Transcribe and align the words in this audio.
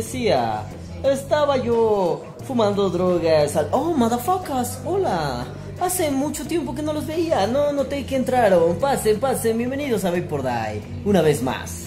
decía, 0.00 0.62
estaba 1.04 1.58
yo 1.58 2.22
fumando 2.46 2.88
drogas. 2.88 3.54
Al... 3.56 3.68
Oh, 3.70 3.92
motherfuckers, 3.92 4.78
hola. 4.84 5.44
Hace 5.80 6.10
mucho 6.10 6.46
tiempo 6.46 6.74
que 6.74 6.82
no 6.82 6.92
los 6.92 7.06
veía, 7.06 7.46
no 7.46 7.72
noté 7.72 8.04
que 8.06 8.16
entraron. 8.16 8.76
Pasen, 8.76 9.20
pasen, 9.20 9.58
bienvenidos 9.58 10.04
a 10.04 10.10
Vapor 10.10 10.42
Die. 10.42 10.82
Una 11.04 11.20
vez 11.20 11.42
más. 11.42 11.84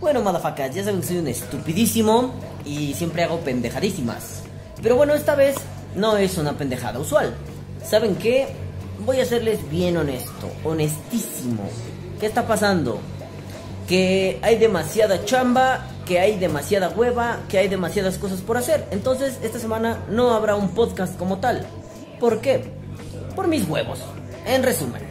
Bueno, 0.00 0.20
motherfuckers, 0.20 0.74
ya 0.74 0.84
saben 0.84 1.00
que 1.00 1.06
soy 1.06 1.18
un 1.18 1.28
estupidísimo 1.28 2.32
y 2.64 2.92
siempre 2.94 3.22
hago 3.22 3.38
pendejadísimas. 3.38 4.42
Pero 4.82 4.96
bueno, 4.96 5.14
esta 5.14 5.36
vez 5.36 5.54
no 5.94 6.16
es 6.16 6.36
una 6.36 6.58
pendejada 6.58 6.98
usual. 6.98 7.34
¿Saben 7.84 8.16
qué? 8.16 8.48
Voy 9.06 9.20
a 9.20 9.24
serles 9.24 9.58
bien 9.70 9.96
honesto, 9.96 10.50
honestísimo. 10.64 11.62
¿Qué 12.18 12.26
está 12.26 12.46
pasando? 12.46 12.98
Que 13.88 14.38
hay 14.42 14.56
demasiada 14.58 15.24
chamba, 15.24 15.86
que 16.04 16.20
hay 16.20 16.38
demasiada 16.38 16.90
hueva, 16.90 17.40
que 17.48 17.58
hay 17.58 17.68
demasiadas 17.68 18.18
cosas 18.18 18.40
por 18.40 18.56
hacer. 18.56 18.84
Entonces, 18.90 19.38
esta 19.42 19.58
semana 19.58 19.98
no 20.10 20.32
habrá 20.32 20.54
un 20.56 20.70
podcast 20.70 21.16
como 21.18 21.38
tal. 21.38 21.66
¿Por 22.20 22.40
qué? 22.40 22.64
Por 23.34 23.48
mis 23.48 23.68
huevos. 23.68 24.00
En 24.46 24.62
resumen. 24.62 25.02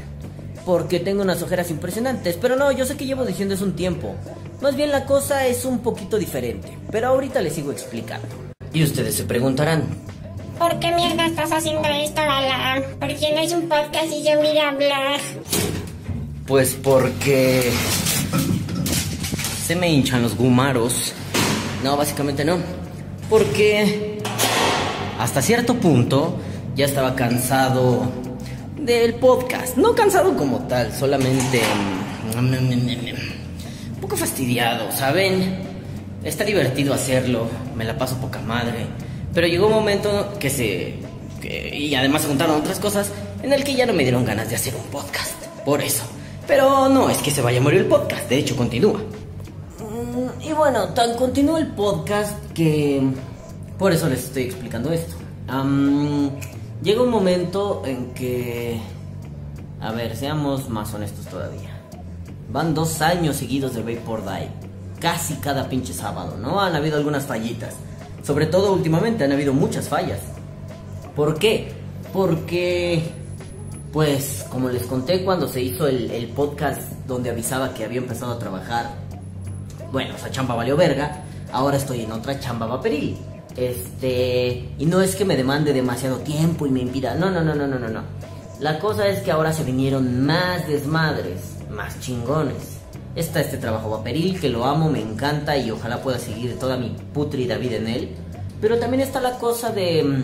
Porque 0.65 0.99
tengo 0.99 1.21
unas 1.21 1.41
ojeras 1.41 1.69
impresionantes. 1.71 2.37
Pero 2.41 2.55
no, 2.55 2.71
yo 2.71 2.85
sé 2.85 2.95
que 2.95 3.05
llevo 3.05 3.25
diciendo 3.25 3.55
eso 3.55 3.65
un 3.65 3.75
tiempo. 3.75 4.15
Más 4.61 4.75
bien 4.75 4.91
la 4.91 5.05
cosa 5.05 5.45
es 5.47 5.65
un 5.65 5.79
poquito 5.79 6.17
diferente. 6.17 6.77
Pero 6.91 7.07
ahorita 7.07 7.41
les 7.41 7.53
sigo 7.53 7.71
explicando. 7.71 8.27
Y 8.71 8.83
ustedes 8.83 9.15
se 9.15 9.25
preguntarán, 9.25 9.83
¿Por 10.57 10.79
qué 10.79 10.91
mierda 10.91 11.25
estás 11.25 11.51
haciendo 11.51 11.87
esto, 11.89 12.21
Bala? 12.21 12.81
¿Por 12.99 13.09
qué 13.15 13.31
no 13.33 13.41
es 13.41 13.51
un 13.51 13.67
podcast 13.67 14.11
y 14.11 14.23
yo 14.23 14.37
voy 14.37 14.57
a 14.57 14.69
hablar? 14.69 15.19
Pues 16.45 16.77
porque 16.81 17.71
me 19.75 19.89
hinchan 19.89 20.21
los 20.21 20.35
gumaros. 20.35 21.13
No, 21.83 21.97
básicamente 21.97 22.45
no. 22.45 22.57
Porque 23.29 24.19
hasta 25.19 25.41
cierto 25.41 25.75
punto 25.75 26.37
ya 26.75 26.85
estaba 26.85 27.15
cansado 27.15 28.11
del 28.77 29.15
podcast. 29.15 29.77
No 29.77 29.95
cansado 29.95 30.35
como 30.35 30.59
tal, 30.67 30.93
solamente 30.93 31.61
un 32.35 34.01
poco 34.01 34.17
fastidiado, 34.17 34.91
¿saben? 34.91 35.57
Está 36.23 36.43
divertido 36.43 36.93
hacerlo, 36.93 37.47
me 37.75 37.83
la 37.83 37.97
paso 37.97 38.17
poca 38.17 38.39
madre. 38.39 38.85
Pero 39.33 39.47
llegó 39.47 39.67
un 39.67 39.73
momento 39.73 40.33
que 40.39 40.49
se... 40.49 40.95
y 41.41 41.95
además 41.95 42.21
se 42.21 42.27
juntaron 42.27 42.57
otras 42.57 42.79
cosas 42.79 43.11
en 43.41 43.51
el 43.51 43.63
que 43.63 43.75
ya 43.75 43.85
no 43.85 43.93
me 43.93 44.03
dieron 44.03 44.23
ganas 44.25 44.49
de 44.49 44.55
hacer 44.55 44.73
un 44.75 44.83
podcast. 44.91 45.33
Por 45.65 45.81
eso. 45.81 46.03
Pero 46.47 46.89
no 46.89 47.09
es 47.09 47.17
que 47.19 47.31
se 47.31 47.41
vaya 47.41 47.59
a 47.59 47.63
morir 47.63 47.81
el 47.81 47.85
podcast, 47.85 48.29
de 48.29 48.37
hecho 48.37 48.55
continúa. 48.55 49.01
Y 50.53 50.55
bueno, 50.55 50.89
tan 50.89 51.15
continúa 51.15 51.57
el 51.57 51.65
podcast 51.69 52.51
que... 52.51 53.01
Por 53.79 53.91
eso 53.91 54.07
les 54.07 54.25
estoy 54.25 54.43
explicando 54.43 54.91
esto. 54.93 55.15
Llega 56.83 57.01
un 57.01 57.09
momento 57.09 57.81
en 57.87 58.13
que... 58.13 58.79
A 59.81 59.91
ver, 59.93 60.15
seamos 60.15 60.69
más 60.69 60.93
honestos 60.93 61.25
todavía. 61.25 61.71
Van 62.51 62.75
dos 62.75 63.01
años 63.01 63.37
seguidos 63.37 63.73
de 63.73 63.81
Vapor 63.81 64.23
Die. 64.25 64.47
Casi 64.99 65.37
cada 65.37 65.67
pinche 65.67 65.91
sábado, 65.91 66.37
¿no? 66.37 66.61
Han 66.61 66.75
habido 66.75 66.97
algunas 66.97 67.25
fallitas. 67.25 67.73
Sobre 68.21 68.45
todo 68.45 68.73
últimamente 68.73 69.23
han 69.23 69.31
habido 69.31 69.53
muchas 69.53 69.89
fallas. 69.89 70.19
¿Por 71.15 71.39
qué? 71.39 71.71
Porque, 72.13 73.01
pues, 73.91 74.45
como 74.51 74.69
les 74.69 74.83
conté 74.83 75.25
cuando 75.25 75.47
se 75.47 75.63
hizo 75.63 75.87
el 75.87 76.31
podcast 76.35 76.79
donde 77.07 77.31
avisaba 77.31 77.73
que 77.73 77.85
había 77.85 77.97
empezado 77.97 78.33
a 78.33 78.37
trabajar, 78.37 79.01
bueno, 79.93 80.15
esa 80.15 80.29
chamba 80.29 80.55
valió 80.55 80.75
verga, 80.75 81.21
ahora 81.53 81.77
estoy 81.77 82.01
en 82.01 82.11
otra 82.11 82.37
chamba 82.39 82.65
vaporil. 82.65 83.15
Este, 83.55 84.69
y 84.79 84.85
no 84.87 85.01
es 85.01 85.15
que 85.15 85.23
me 85.23 85.37
demande 85.37 85.71
demasiado 85.71 86.17
tiempo 86.17 86.65
y 86.65 86.71
me 86.71 86.81
impida, 86.81 87.13
no, 87.15 87.29
no, 87.29 87.41
no, 87.41 87.53
no, 87.53 87.67
no, 87.67 87.77
no, 87.77 87.87
no. 87.87 88.01
La 88.59 88.79
cosa 88.79 89.07
es 89.07 89.19
que 89.21 89.31
ahora 89.31 89.53
se 89.53 89.63
vinieron 89.63 90.25
más 90.25 90.67
desmadres, 90.67 91.41
más 91.69 91.99
chingones. 91.99 92.79
Está 93.15 93.41
este 93.41 93.57
trabajo 93.57 93.91
vaporil 93.91 94.39
que 94.39 94.49
lo 94.49 94.65
amo, 94.65 94.89
me 94.89 94.99
encanta 94.99 95.55
y 95.55 95.69
ojalá 95.69 96.01
pueda 96.01 96.17
seguir 96.17 96.57
toda 96.57 96.75
mi 96.75 96.89
putrida 97.13 97.57
vida 97.57 97.75
en 97.77 97.87
él. 97.87 98.09
Pero 98.59 98.79
también 98.79 99.01
está 99.01 99.21
la 99.21 99.37
cosa 99.37 99.69
de... 99.69 100.03
mm, 100.03 100.23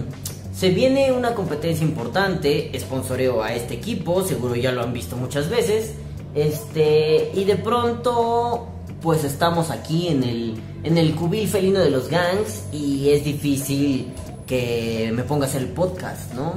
Se 0.55 0.71
viene 0.71 1.11
una 1.11 1.35
competencia 1.35 1.85
importante, 1.85 2.71
sponsoreo 2.79 3.43
a 3.43 3.53
este 3.53 3.75
equipo, 3.75 4.23
seguro 4.23 4.55
ya 4.55 4.71
lo 4.71 4.81
han 4.81 4.91
visto 4.93 5.15
muchas 5.15 5.47
veces. 5.49 5.93
Este, 6.33 7.31
y 7.35 7.43
de 7.43 7.55
pronto, 7.57 8.67
pues 9.01 9.23
estamos 9.23 9.69
aquí 9.71 10.07
en 10.09 10.23
el, 10.23 10.61
en 10.83 10.97
el 10.97 11.15
cubil 11.15 11.47
felino 11.47 11.79
de 11.79 11.89
los 11.89 12.09
gangs 12.09 12.63
y 12.71 13.09
es 13.09 13.23
difícil 13.23 14.11
que 14.45 15.11
me 15.13 15.23
ponga 15.23 15.45
a 15.45 15.49
hacer 15.49 15.61
el 15.61 15.69
podcast, 15.69 16.33
¿no? 16.33 16.53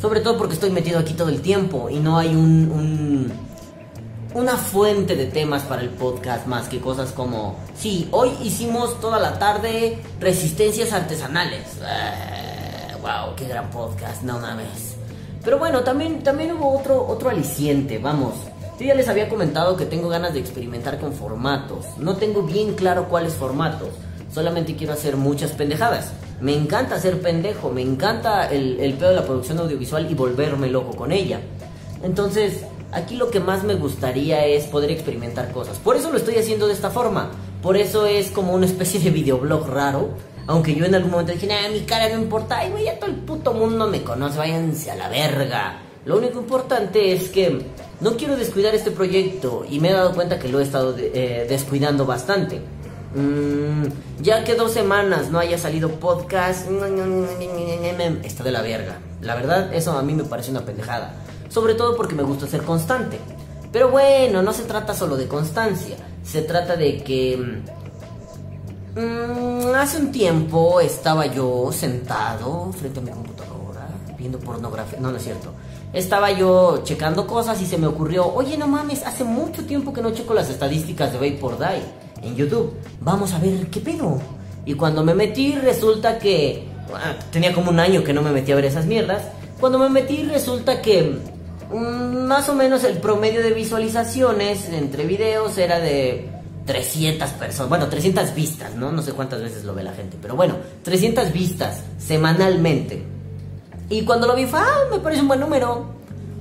Sobre 0.00 0.20
todo 0.20 0.36
porque 0.36 0.54
estoy 0.54 0.70
metido 0.70 0.98
aquí 0.98 1.14
todo 1.14 1.28
el 1.28 1.40
tiempo 1.40 1.88
y 1.90 1.98
no 1.98 2.18
hay 2.18 2.28
un, 2.28 2.70
un- 2.72 3.32
una 4.34 4.56
fuente 4.56 5.14
de 5.14 5.26
temas 5.26 5.62
para 5.62 5.82
el 5.82 5.90
podcast 5.90 6.46
más 6.48 6.68
que 6.68 6.80
cosas 6.80 7.12
como, 7.12 7.54
sí, 7.76 8.08
hoy 8.10 8.32
hicimos 8.42 9.00
toda 9.00 9.20
la 9.20 9.38
tarde 9.38 9.98
resistencias 10.18 10.92
artesanales. 10.92 11.62
wow, 13.00 13.36
qué 13.36 13.46
gran 13.46 13.70
podcast, 13.70 14.22
no 14.22 14.40
mames. 14.40 14.96
Pero 15.44 15.58
bueno, 15.58 15.82
también, 15.82 16.22
también 16.24 16.52
hubo 16.52 16.78
otro, 16.80 17.06
otro 17.06 17.30
aliciente, 17.30 17.98
vamos. 17.98 18.34
Yo 18.78 18.86
ya 18.86 18.94
les 18.94 19.08
había 19.08 19.28
comentado 19.28 19.76
que 19.76 19.86
tengo 19.86 20.08
ganas 20.08 20.34
de 20.34 20.40
experimentar 20.40 20.98
con 20.98 21.12
formatos. 21.12 21.86
No 21.98 22.16
tengo 22.16 22.42
bien 22.42 22.74
claro 22.74 23.08
cuáles 23.08 23.34
formatos. 23.34 23.90
Solamente 24.32 24.74
quiero 24.74 24.92
hacer 24.92 25.16
muchas 25.16 25.52
pendejadas. 25.52 26.10
Me 26.40 26.56
encanta 26.56 26.98
ser 26.98 27.20
pendejo, 27.20 27.70
me 27.70 27.82
encanta 27.82 28.50
el, 28.50 28.80
el 28.80 28.94
pedo 28.94 29.10
de 29.10 29.14
la 29.14 29.24
producción 29.24 29.60
audiovisual 29.60 30.10
y 30.10 30.14
volverme 30.14 30.66
loco 30.68 30.96
con 30.96 31.12
ella. 31.12 31.40
Entonces, 32.02 32.64
aquí 32.90 33.14
lo 33.14 33.30
que 33.30 33.38
más 33.38 33.62
me 33.62 33.76
gustaría 33.76 34.44
es 34.44 34.64
poder 34.64 34.90
experimentar 34.90 35.52
cosas. 35.52 35.78
Por 35.78 35.94
eso 35.94 36.10
lo 36.10 36.18
estoy 36.18 36.34
haciendo 36.34 36.66
de 36.66 36.72
esta 36.72 36.90
forma. 36.90 37.30
Por 37.62 37.76
eso 37.76 38.06
es 38.06 38.32
como 38.32 38.54
una 38.54 38.66
especie 38.66 38.98
de 38.98 39.10
videoblog 39.10 39.68
raro. 39.68 40.10
Aunque 40.48 40.74
yo 40.74 40.84
en 40.84 40.96
algún 40.96 41.12
momento 41.12 41.32
dije, 41.32 41.46
nah, 41.46 41.68
mi 41.72 41.82
cara 41.82 42.08
no 42.08 42.20
importa. 42.20 42.58
Ay, 42.58 42.72
güey, 42.72 42.86
ya 42.86 42.98
todo 42.98 43.08
el 43.08 43.16
puto 43.18 43.54
mundo 43.54 43.86
me 43.86 44.02
conoce. 44.02 44.36
Váyanse 44.36 44.90
a 44.90 44.96
la 44.96 45.08
verga. 45.08 45.80
Lo 46.04 46.18
único 46.18 46.40
importante 46.40 47.12
es 47.12 47.30
que 47.30 47.64
no 48.04 48.18
quiero 48.18 48.36
descuidar 48.36 48.74
este 48.74 48.90
proyecto. 48.90 49.64
Y 49.68 49.80
me 49.80 49.88
he 49.88 49.92
dado 49.94 50.14
cuenta 50.14 50.38
que 50.38 50.48
lo 50.48 50.60
he 50.60 50.62
estado 50.62 50.94
eh, 50.98 51.46
descuidando 51.48 52.04
bastante. 52.04 52.60
Mm, 53.14 53.84
ya 54.20 54.44
que 54.44 54.54
dos 54.54 54.72
semanas 54.72 55.30
no 55.30 55.38
haya 55.38 55.56
salido 55.56 55.88
podcast, 55.88 56.68
está 58.22 58.44
de 58.44 58.52
la 58.52 58.60
verga. 58.60 58.98
La 59.22 59.34
verdad, 59.34 59.72
eso 59.72 59.96
a 59.96 60.02
mí 60.02 60.12
me 60.12 60.24
parece 60.24 60.50
una 60.50 60.66
pendejada. 60.66 61.14
Sobre 61.48 61.74
todo 61.74 61.96
porque 61.96 62.14
me 62.14 62.22
gusta 62.22 62.46
ser 62.46 62.62
constante. 62.62 63.18
Pero 63.72 63.88
bueno, 63.88 64.42
no 64.42 64.52
se 64.52 64.64
trata 64.64 64.94
solo 64.94 65.16
de 65.16 65.26
constancia. 65.26 65.96
Se 66.22 66.42
trata 66.42 66.76
de 66.76 67.02
que... 67.02 67.38
mm, 68.96 69.74
hace 69.74 69.96
un 69.96 70.12
tiempo 70.12 70.78
estaba 70.78 71.24
yo 71.24 71.70
sentado 71.72 72.70
frente 72.72 73.00
a 73.00 73.02
mi 73.02 73.12
computadora 73.12 73.88
viendo 74.18 74.38
pornografía. 74.38 75.00
No, 75.00 75.10
no 75.10 75.16
es 75.16 75.24
cierto. 75.24 75.54
Estaba 75.94 76.32
yo 76.32 76.82
checando 76.82 77.24
cosas 77.24 77.62
y 77.62 77.66
se 77.66 77.78
me 77.78 77.86
ocurrió, 77.86 78.26
oye, 78.34 78.58
no 78.58 78.66
mames, 78.66 79.04
hace 79.04 79.22
mucho 79.22 79.64
tiempo 79.64 79.92
que 79.92 80.02
no 80.02 80.10
checo 80.10 80.34
las 80.34 80.50
estadísticas 80.50 81.12
de 81.12 81.30
Vapor 81.30 81.56
Die 81.56 82.28
en 82.28 82.34
YouTube. 82.34 82.74
Vamos 83.00 83.32
a 83.32 83.38
ver 83.38 83.68
qué 83.68 83.78
pedo. 83.78 84.20
Y 84.66 84.74
cuando 84.74 85.04
me 85.04 85.14
metí, 85.14 85.54
resulta 85.54 86.18
que. 86.18 86.66
ah, 86.92 87.14
tenía 87.30 87.52
como 87.52 87.70
un 87.70 87.78
año 87.78 88.02
que 88.02 88.12
no 88.12 88.22
me 88.22 88.32
metí 88.32 88.50
a 88.50 88.56
ver 88.56 88.64
esas 88.64 88.86
mierdas. 88.86 89.22
Cuando 89.60 89.78
me 89.78 89.88
metí, 89.88 90.24
resulta 90.24 90.82
que. 90.82 91.16
mm, 91.70 92.26
más 92.26 92.48
o 92.48 92.54
menos 92.56 92.82
el 92.82 92.98
promedio 92.98 93.40
de 93.40 93.52
visualizaciones 93.52 94.68
entre 94.70 95.06
videos 95.06 95.56
era 95.58 95.78
de 95.78 96.28
300 96.66 97.30
personas. 97.30 97.68
Bueno, 97.68 97.88
300 97.88 98.34
vistas, 98.34 98.74
¿no? 98.74 98.90
No 98.90 99.00
sé 99.00 99.12
cuántas 99.12 99.40
veces 99.40 99.62
lo 99.62 99.74
ve 99.74 99.84
la 99.84 99.92
gente. 99.92 100.16
Pero 100.20 100.34
bueno, 100.34 100.56
300 100.82 101.32
vistas 101.32 101.84
semanalmente. 101.98 103.13
Y 103.94 104.02
cuando 104.02 104.26
lo 104.26 104.34
vi 104.34 104.44
fue, 104.44 104.58
ah, 104.58 104.88
me 104.90 104.98
parece 104.98 105.22
un 105.22 105.28
buen 105.28 105.38
número. 105.38 105.84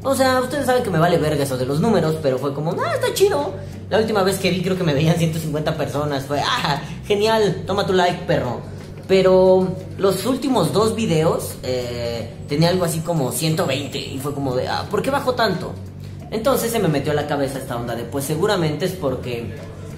O 0.01 0.15
sea, 0.15 0.41
ustedes 0.41 0.65
saben 0.65 0.81
que 0.81 0.89
me 0.89 0.97
vale 0.97 1.19
verga 1.19 1.44
eso 1.44 1.55
de 1.55 1.67
los 1.67 1.79
números, 1.79 2.15
pero 2.19 2.39
fue 2.39 2.51
como, 2.51 2.71
ah, 2.71 2.95
está 2.95 3.13
chido. 3.13 3.53
La 3.91 4.00
última 4.00 4.23
vez 4.23 4.39
que 4.39 4.50
vi 4.50 4.63
creo 4.63 4.75
que 4.75 4.83
me 4.83 4.95
veían 4.95 5.17
150 5.17 5.77
personas. 5.77 6.23
Fue, 6.23 6.41
ah, 6.41 6.81
genial, 7.05 7.61
toma 7.67 7.85
tu 7.85 7.94
like, 7.94 8.25
perro. 8.25 8.61
Pero 9.07 9.67
los 10.00 10.25
últimos 10.25 10.73
dos 10.73 10.95
videos 10.95 11.53
eh, 11.61 12.33
tenía 12.50 12.69
algo 12.69 12.85
así 12.85 13.01
como 13.01 13.31
120 13.31 14.00
y 14.00 14.17
fue 14.17 14.33
como 14.33 14.55
de, 14.55 14.67
ah, 14.67 14.88
¿por 14.89 15.03
qué 15.03 15.11
bajó 15.11 15.35
tanto? 15.35 15.73
Entonces 16.31 16.71
se 16.71 16.79
me 16.79 16.88
metió 16.88 17.11
a 17.11 17.15
la 17.15 17.27
cabeza 17.27 17.59
esta 17.59 17.75
onda 17.75 17.95
de, 17.95 18.03
pues 18.03 18.25
seguramente 18.25 18.85
es 18.85 18.94
porque, 18.94 19.53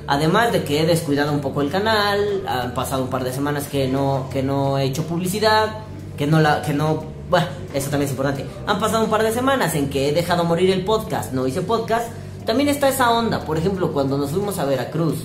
además 0.07 0.51
de 0.51 0.65
que 0.65 0.81
he 0.81 0.85
descuidado 0.85 1.31
un 1.31 1.39
poco 1.39 1.61
el 1.61 1.71
canal, 1.71 2.43
han 2.47 2.73
pasado 2.73 3.03
un 3.03 3.09
par 3.09 3.23
de 3.23 3.31
semanas 3.31 3.63
que 3.71 3.87
no, 3.87 4.27
que 4.29 4.43
no 4.43 4.77
he 4.77 4.83
hecho 4.83 5.03
publicidad, 5.03 5.85
que 6.17 6.27
no 6.27 6.41
la, 6.41 6.61
que 6.61 6.73
no, 6.73 7.14
bueno, 7.29 7.47
eso 7.73 7.89
también 7.89 8.07
es 8.07 8.11
importante. 8.11 8.45
Han 8.67 8.79
pasado 8.79 9.03
un 9.03 9.09
par 9.09 9.23
de 9.23 9.31
semanas 9.31 9.75
en 9.75 9.89
que 9.89 10.09
he 10.09 10.13
dejado 10.13 10.43
morir 10.43 10.69
el 10.71 10.85
podcast, 10.85 11.33
no 11.33 11.47
hice 11.47 11.61
podcast. 11.61 12.07
También 12.45 12.69
está 12.69 12.87
esa 12.89 13.11
onda, 13.11 13.43
por 13.43 13.57
ejemplo, 13.57 13.91
cuando 13.91 14.17
nos 14.17 14.31
fuimos 14.31 14.59
a 14.59 14.65
Veracruz, 14.65 15.15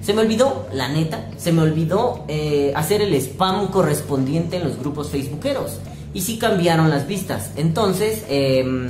Se 0.00 0.14
me 0.14 0.22
olvidó, 0.22 0.66
la 0.72 0.88
neta, 0.88 1.28
se 1.36 1.52
me 1.52 1.60
olvidó 1.60 2.24
eh, 2.26 2.72
hacer 2.74 3.02
el 3.02 3.12
spam 3.16 3.68
correspondiente 3.68 4.56
en 4.56 4.64
los 4.64 4.78
grupos 4.78 5.10
facebookeros. 5.10 5.78
Y 6.14 6.22
sí 6.22 6.38
cambiaron 6.38 6.88
las 6.88 7.06
vistas. 7.06 7.50
Entonces, 7.56 8.24
em, 8.30 8.88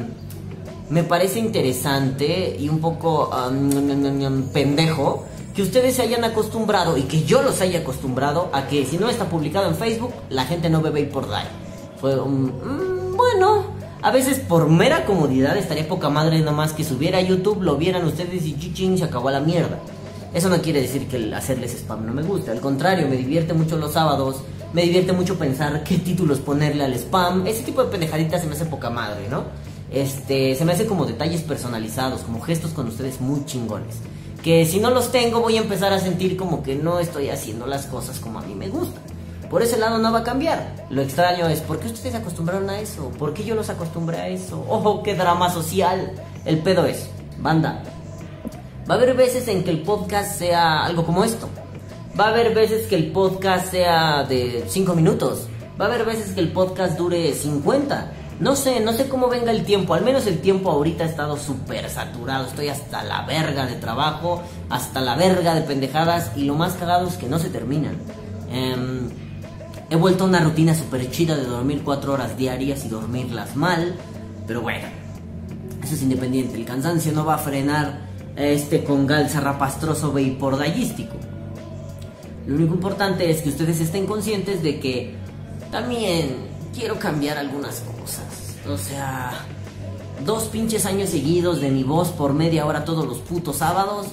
me 0.88 1.02
parece 1.02 1.40
interesante 1.40 2.56
y 2.56 2.68
un 2.68 2.80
poco 2.80 3.28
pendejo 4.52 5.24
que 5.52 5.62
ustedes 5.62 5.96
se 5.96 6.02
hayan 6.02 6.22
acostumbrado 6.22 6.96
y 6.96 7.02
que 7.02 7.24
yo 7.24 7.42
los 7.42 7.60
haya 7.60 7.80
acostumbrado 7.80 8.48
a 8.52 8.68
que 8.68 8.86
si 8.86 8.96
no 8.96 9.08
está 9.08 9.24
publicado 9.24 9.68
en 9.68 9.74
Facebook, 9.74 10.12
la 10.28 10.44
gente 10.44 10.70
no 10.70 10.80
ve 10.80 11.04
por 11.04 11.28
Day. 11.28 11.44
Fue 12.00 12.18
un... 12.18 12.46
Mm, 12.46 13.16
bueno, 13.16 13.64
a 14.02 14.10
veces 14.10 14.38
por 14.38 14.68
mera 14.68 15.04
comodidad 15.04 15.56
estaría 15.56 15.86
poca 15.86 16.08
madre 16.08 16.40
nomás 16.40 16.72
que 16.72 16.84
subiera 16.84 17.18
a 17.18 17.22
YouTube, 17.22 17.62
lo 17.62 17.76
vieran 17.76 18.04
ustedes 18.06 18.46
y 18.46 18.58
chichín 18.58 18.96
se 18.96 19.04
acabó 19.04 19.30
la 19.30 19.40
mierda. 19.40 19.78
Eso 20.32 20.48
no 20.48 20.62
quiere 20.62 20.80
decir 20.80 21.08
que 21.08 21.34
hacerles 21.34 21.74
spam 21.74 22.06
no 22.06 22.14
me 22.14 22.22
guste, 22.22 22.50
al 22.50 22.60
contrario, 22.60 23.08
me 23.08 23.16
divierte 23.16 23.52
mucho 23.52 23.76
los 23.76 23.92
sábados, 23.92 24.36
me 24.72 24.82
divierte 24.82 25.12
mucho 25.12 25.36
pensar 25.38 25.82
qué 25.84 25.98
títulos 25.98 26.38
ponerle 26.38 26.84
al 26.84 26.94
spam, 26.94 27.46
ese 27.46 27.64
tipo 27.64 27.82
de 27.82 27.90
pendejaditas 27.90 28.40
se 28.40 28.46
me 28.46 28.54
hace 28.54 28.64
poca 28.64 28.88
madre, 28.90 29.28
¿no? 29.28 29.44
Este, 29.90 30.54
se 30.54 30.64
me 30.64 30.72
hace 30.72 30.86
como 30.86 31.04
detalles 31.04 31.42
personalizados, 31.42 32.22
como 32.22 32.40
gestos 32.40 32.70
con 32.70 32.86
ustedes 32.86 33.20
muy 33.20 33.44
chingones. 33.44 33.96
Que 34.42 34.64
si 34.64 34.78
no 34.78 34.90
los 34.90 35.12
tengo 35.12 35.40
voy 35.40 35.58
a 35.58 35.60
empezar 35.60 35.92
a 35.92 35.98
sentir 35.98 36.36
como 36.36 36.62
que 36.62 36.76
no 36.76 37.00
estoy 37.00 37.28
haciendo 37.28 37.66
las 37.66 37.86
cosas 37.86 38.20
como 38.20 38.38
a 38.38 38.42
mí 38.42 38.54
me 38.54 38.68
gustan. 38.68 39.02
Por 39.50 39.62
ese 39.62 39.78
lado 39.78 39.98
no 39.98 40.12
va 40.12 40.20
a 40.20 40.24
cambiar. 40.24 40.86
Lo 40.88 41.02
extraño 41.02 41.48
es, 41.48 41.60
¿por 41.60 41.80
qué 41.80 41.88
ustedes 41.88 42.12
se 42.12 42.18
acostumbraron 42.18 42.70
a 42.70 42.78
eso? 42.78 43.10
¿Por 43.18 43.34
qué 43.34 43.44
yo 43.44 43.56
los 43.56 43.68
acostumbré 43.68 44.18
a 44.18 44.28
eso? 44.28 44.64
¡Ojo, 44.68 45.02
qué 45.02 45.16
drama 45.16 45.50
social! 45.50 46.12
El 46.44 46.58
pedo 46.60 46.86
es, 46.86 47.10
banda, 47.38 47.82
Va 48.90 48.94
a 48.94 48.96
haber 48.96 49.14
veces 49.14 49.46
en 49.46 49.62
que 49.62 49.70
el 49.70 49.82
podcast 49.82 50.36
sea 50.36 50.84
algo 50.84 51.04
como 51.04 51.22
esto. 51.22 51.48
Va 52.18 52.24
a 52.24 52.28
haber 52.30 52.52
veces 52.54 52.88
que 52.88 52.96
el 52.96 53.12
podcast 53.12 53.70
sea 53.70 54.24
de 54.24 54.64
5 54.66 54.94
minutos. 54.96 55.46
Va 55.80 55.84
a 55.84 55.88
haber 55.88 56.04
veces 56.04 56.32
que 56.32 56.40
el 56.40 56.50
podcast 56.50 56.98
dure 56.98 57.32
50. 57.32 58.12
No 58.40 58.56
sé, 58.56 58.80
no 58.80 58.92
sé 58.92 59.08
cómo 59.08 59.28
venga 59.28 59.52
el 59.52 59.64
tiempo. 59.64 59.94
Al 59.94 60.02
menos 60.02 60.26
el 60.26 60.40
tiempo 60.40 60.72
ahorita 60.72 61.04
ha 61.04 61.06
estado 61.06 61.36
súper 61.36 61.88
saturado. 61.88 62.46
Estoy 62.46 62.68
hasta 62.68 63.04
la 63.04 63.22
verga 63.26 63.66
de 63.66 63.76
trabajo, 63.76 64.42
hasta 64.70 65.00
la 65.00 65.14
verga 65.14 65.54
de 65.54 65.60
pendejadas. 65.60 66.32
Y 66.34 66.44
lo 66.44 66.54
más 66.54 66.72
cagado 66.72 67.06
es 67.06 67.16
que 67.16 67.28
no 67.28 67.38
se 67.38 67.48
terminan. 67.48 67.96
Em, 68.50 69.08
he 69.90 69.96
vuelto 69.96 70.24
a 70.24 70.28
una 70.28 70.40
rutina 70.40 70.74
súper 70.74 71.10
chida 71.10 71.36
de 71.36 71.44
dormir 71.44 71.82
4 71.84 72.12
horas 72.12 72.36
diarias 72.38 72.84
y 72.84 72.88
dormirlas 72.88 73.56
mal. 73.56 73.96
Pero 74.46 74.62
bueno, 74.62 74.86
eso 75.82 75.94
es 75.94 76.02
independiente. 76.02 76.56
El 76.56 76.64
cansancio 76.64 77.12
no 77.12 77.24
va 77.24 77.34
a 77.34 77.38
frenar 77.38 78.08
este 78.36 78.84
con 78.84 79.06
gal 79.06 79.28
zarrapastroso 79.28 80.12
dayístico. 80.12 81.16
Lo 82.46 82.54
único 82.54 82.74
importante 82.74 83.30
es 83.30 83.42
que 83.42 83.50
ustedes 83.50 83.80
estén 83.80 84.06
conscientes 84.06 84.62
de 84.62 84.80
que 84.80 85.16
también 85.70 86.36
quiero 86.74 86.98
cambiar 86.98 87.36
algunas 87.36 87.80
cosas. 87.80 88.56
O 88.68 88.78
sea, 88.78 89.44
dos 90.24 90.44
pinches 90.44 90.86
años 90.86 91.10
seguidos 91.10 91.60
de 91.60 91.70
mi 91.70 91.82
voz 91.82 92.10
por 92.10 92.32
media 92.32 92.64
hora 92.64 92.84
todos 92.84 93.06
los 93.06 93.18
putos 93.18 93.56
sábados. 93.56 94.06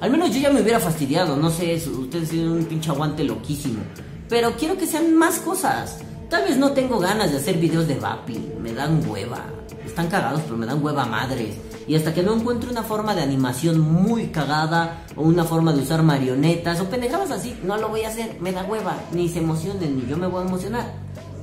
Al 0.00 0.10
menos 0.10 0.34
yo 0.34 0.40
ya 0.40 0.50
me 0.50 0.60
hubiera 0.60 0.80
fastidiado, 0.80 1.36
no 1.36 1.50
sé, 1.50 1.76
ustedes 1.76 2.28
tienen 2.28 2.50
un 2.50 2.64
pinche 2.64 2.90
aguante 2.90 3.24
loquísimo. 3.24 3.80
Pero 4.28 4.56
quiero 4.56 4.76
que 4.76 4.86
sean 4.86 5.14
más 5.14 5.38
cosas. 5.38 5.98
Tal 6.28 6.44
vez 6.44 6.56
no 6.56 6.72
tengo 6.72 6.98
ganas 6.98 7.30
de 7.30 7.38
hacer 7.38 7.58
videos 7.58 7.86
de 7.86 7.96
Vapi, 7.96 8.52
me 8.60 8.72
dan 8.72 9.08
hueva. 9.08 9.44
Están 9.84 10.08
cagados, 10.08 10.40
pero 10.42 10.56
me 10.56 10.66
dan 10.66 10.82
hueva 10.82 11.04
madres. 11.04 11.56
Y 11.86 11.94
hasta 11.94 12.14
que 12.14 12.22
no 12.22 12.34
encuentre 12.34 12.70
una 12.70 12.82
forma 12.82 13.14
de 13.14 13.22
animación 13.22 13.78
muy 13.78 14.28
cagada 14.28 15.04
o 15.16 15.22
una 15.22 15.44
forma 15.44 15.72
de 15.72 15.82
usar 15.82 16.02
marionetas 16.02 16.80
o 16.80 16.88
pendejadas 16.88 17.30
así, 17.30 17.58
no 17.62 17.76
lo 17.76 17.90
voy 17.90 18.02
a 18.02 18.08
hacer, 18.08 18.38
me 18.40 18.52
da 18.52 18.64
hueva, 18.64 18.96
ni 19.12 19.28
se 19.28 19.40
emocionen, 19.40 19.98
ni 19.98 20.06
yo 20.06 20.16
me 20.16 20.26
voy 20.26 20.42
a 20.42 20.48
emocionar. 20.48 20.94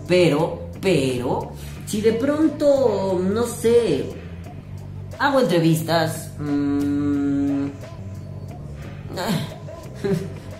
Pero, 0.07 0.69
pero, 0.81 1.51
si 1.85 2.01
de 2.01 2.13
pronto, 2.13 3.21
no 3.23 3.43
sé, 3.43 4.05
hago 5.19 5.41
entrevistas, 5.41 6.31
mmm, 6.39 7.67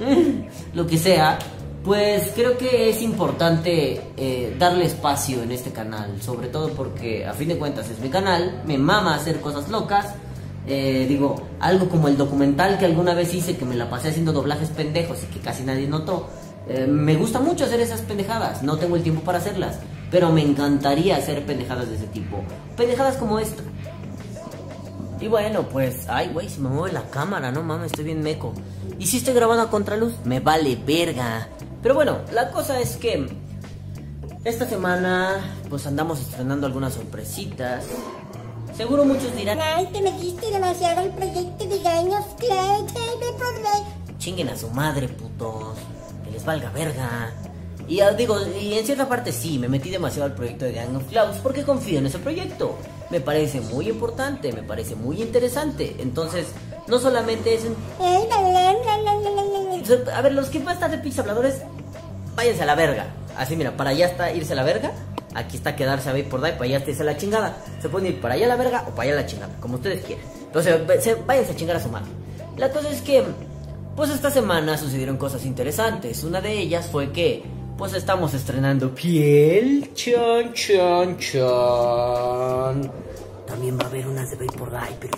lo 0.73 0.85
que 0.85 0.97
sea, 0.97 1.39
pues 1.83 2.31
creo 2.35 2.57
que 2.57 2.89
es 2.89 3.01
importante 3.01 4.01
eh, 4.15 4.55
darle 4.59 4.85
espacio 4.85 5.41
en 5.41 5.51
este 5.51 5.71
canal, 5.71 6.21
sobre 6.21 6.47
todo 6.47 6.69
porque 6.69 7.25
a 7.25 7.33
fin 7.33 7.47
de 7.47 7.57
cuentas 7.57 7.89
es 7.89 7.99
mi 7.99 8.09
canal, 8.09 8.61
me 8.65 8.77
mama 8.77 9.15
hacer 9.15 9.41
cosas 9.41 9.69
locas. 9.69 10.13
Eh, 10.67 11.07
digo, 11.09 11.41
algo 11.59 11.89
como 11.89 12.07
el 12.07 12.17
documental 12.17 12.77
que 12.77 12.85
alguna 12.85 13.15
vez 13.15 13.33
hice 13.33 13.57
que 13.57 13.65
me 13.65 13.75
la 13.75 13.89
pasé 13.89 14.09
haciendo 14.09 14.31
doblajes 14.31 14.69
pendejos 14.69 15.23
y 15.23 15.33
que 15.33 15.39
casi 15.39 15.63
nadie 15.63 15.87
notó. 15.87 16.29
Eh, 16.69 16.85
me 16.85 17.15
gusta 17.15 17.39
mucho 17.39 17.65
hacer 17.65 17.79
esas 17.79 18.01
pendejadas, 18.01 18.61
no 18.61 18.77
tengo 18.77 18.95
el 18.95 19.01
tiempo 19.01 19.23
para 19.23 19.39
hacerlas, 19.39 19.79
pero 20.11 20.31
me 20.31 20.43
encantaría 20.43 21.17
hacer 21.17 21.43
pendejadas 21.47 21.89
de 21.89 21.95
ese 21.95 22.07
tipo. 22.07 22.43
Pendejadas 22.77 23.17
como 23.17 23.39
esta. 23.39 23.63
Y 25.19 25.27
bueno, 25.27 25.63
pues, 25.63 26.05
ay, 26.07 26.29
güey, 26.31 26.47
si 26.47 26.59
me 26.61 26.69
mueve 26.69 26.93
la 26.93 27.09
cámara, 27.09 27.51
no 27.51 27.63
mames, 27.63 27.87
estoy 27.87 28.05
bien 28.05 28.21
meco. 28.21 28.53
¿Y 28.99 29.07
si 29.07 29.17
estoy 29.17 29.33
grabando 29.33 29.63
a 29.63 29.69
contraluz? 29.69 30.13
Me 30.25 30.39
vale 30.39 30.77
verga. 30.85 31.47
Pero 31.81 31.95
bueno, 31.95 32.19
la 32.31 32.51
cosa 32.51 32.79
es 32.79 32.97
que 32.97 33.27
esta 34.43 34.67
semana 34.67 35.57
pues 35.69 35.85
andamos 35.87 36.19
estrenando 36.19 36.67
algunas 36.67 36.93
sorpresitas. 36.93 37.85
Seguro 38.75 39.03
muchos 39.05 39.35
dirán... 39.35 39.59
Ay, 39.61 39.89
te 39.91 40.01
metiste 40.01 40.49
demasiado 40.49 41.01
al 41.01 41.09
proyecto 41.09 41.67
de 41.67 41.79
Gang 41.79 42.11
of 42.11 42.35
Clouds, 42.35 42.93
por 42.93 44.17
Chinguen 44.17 44.49
a 44.49 44.57
su 44.57 44.69
madre, 44.69 45.07
putos. 45.09 45.77
Que 46.23 46.31
les 46.31 46.45
valga 46.45 46.69
verga. 46.71 47.33
Y 47.87 47.99
digo, 48.17 48.37
y 48.59 48.73
en 48.75 48.85
cierta 48.85 49.09
parte 49.09 49.31
sí, 49.31 49.59
me 49.59 49.67
metí 49.67 49.89
demasiado 49.89 50.25
al 50.25 50.35
proyecto 50.35 50.65
de 50.65 50.73
Gang 50.73 50.95
of 50.95 51.03
Clouds 51.09 51.39
porque 51.43 51.63
confío 51.63 51.99
en 51.99 52.05
ese 52.05 52.19
proyecto. 52.19 52.77
Me 53.09 53.19
parece 53.19 53.59
muy 53.59 53.89
importante, 53.89 54.53
me 54.53 54.63
parece 54.63 54.95
muy 54.95 55.21
interesante. 55.21 55.97
Entonces, 55.99 56.47
no 56.87 56.99
solamente 56.99 57.55
es... 57.55 57.63
A 60.13 60.21
ver, 60.21 60.33
los 60.33 60.49
que 60.49 60.59
van 60.59 60.69
a 60.69 60.73
estar 60.73 60.91
de 60.91 60.97
pizza 60.97 61.21
habladores, 61.21 61.61
váyanse 62.35 62.63
a 62.63 62.65
la 62.65 62.75
verga. 62.75 63.07
Así, 63.37 63.55
mira, 63.55 63.75
para 63.75 63.91
allá 63.91 64.07
está 64.07 64.31
irse 64.31 64.53
a 64.53 64.55
la 64.55 64.63
verga. 64.63 64.91
Aquí 65.33 65.55
está 65.55 65.75
quedarse 65.75 66.09
a 66.09 66.13
ver 66.13 66.27
por 66.27 66.43
ahí, 66.43 66.51
para 66.53 66.65
allá 66.65 66.77
está 66.77 66.91
irse 66.91 67.03
a 67.03 67.05
la 67.05 67.17
chingada. 67.17 67.57
Se 67.81 67.89
pueden 67.89 68.09
ir 68.09 68.21
para 68.21 68.33
allá 68.33 68.45
a 68.45 68.49
la 68.49 68.55
verga 68.57 68.85
o 68.87 68.91
para 68.91 69.03
allá 69.03 69.19
a 69.19 69.21
la 69.21 69.27
chingada, 69.27 69.53
como 69.59 69.75
ustedes 69.75 70.03
quieran. 70.05 70.25
Entonces, 70.45 71.25
váyanse 71.25 71.53
a 71.53 71.55
chingar 71.55 71.77
a 71.77 71.79
su 71.79 71.89
madre. 71.89 72.11
La 72.57 72.69
cosa 72.69 72.89
es 72.89 73.01
que, 73.01 73.23
pues 73.95 74.09
esta 74.09 74.29
semana 74.29 74.77
sucedieron 74.77 75.17
cosas 75.17 75.45
interesantes. 75.45 76.23
Una 76.23 76.41
de 76.41 76.59
ellas 76.59 76.87
fue 76.91 77.11
que, 77.11 77.43
pues 77.77 77.93
estamos 77.93 78.33
estrenando 78.33 78.93
piel. 78.93 79.91
Chon, 79.93 80.53
chon, 80.53 81.17
chon. 81.17 82.91
También 83.47 83.77
va 83.79 83.83
a 83.83 83.87
haber 83.87 84.07
unas 84.07 84.29
de 84.29 84.45
Vapor 84.45 84.71
Day, 84.71 84.95
pero 84.99 85.17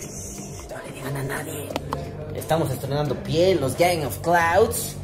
no 0.68 0.82
le 0.84 0.92
digan 0.92 1.16
a 1.16 1.22
nadie. 1.22 1.68
Estamos 2.34 2.70
estrenando 2.70 3.14
piel, 3.16 3.60
los 3.60 3.76
Gang 3.76 4.04
of 4.04 4.18
Clouds. 4.18 4.96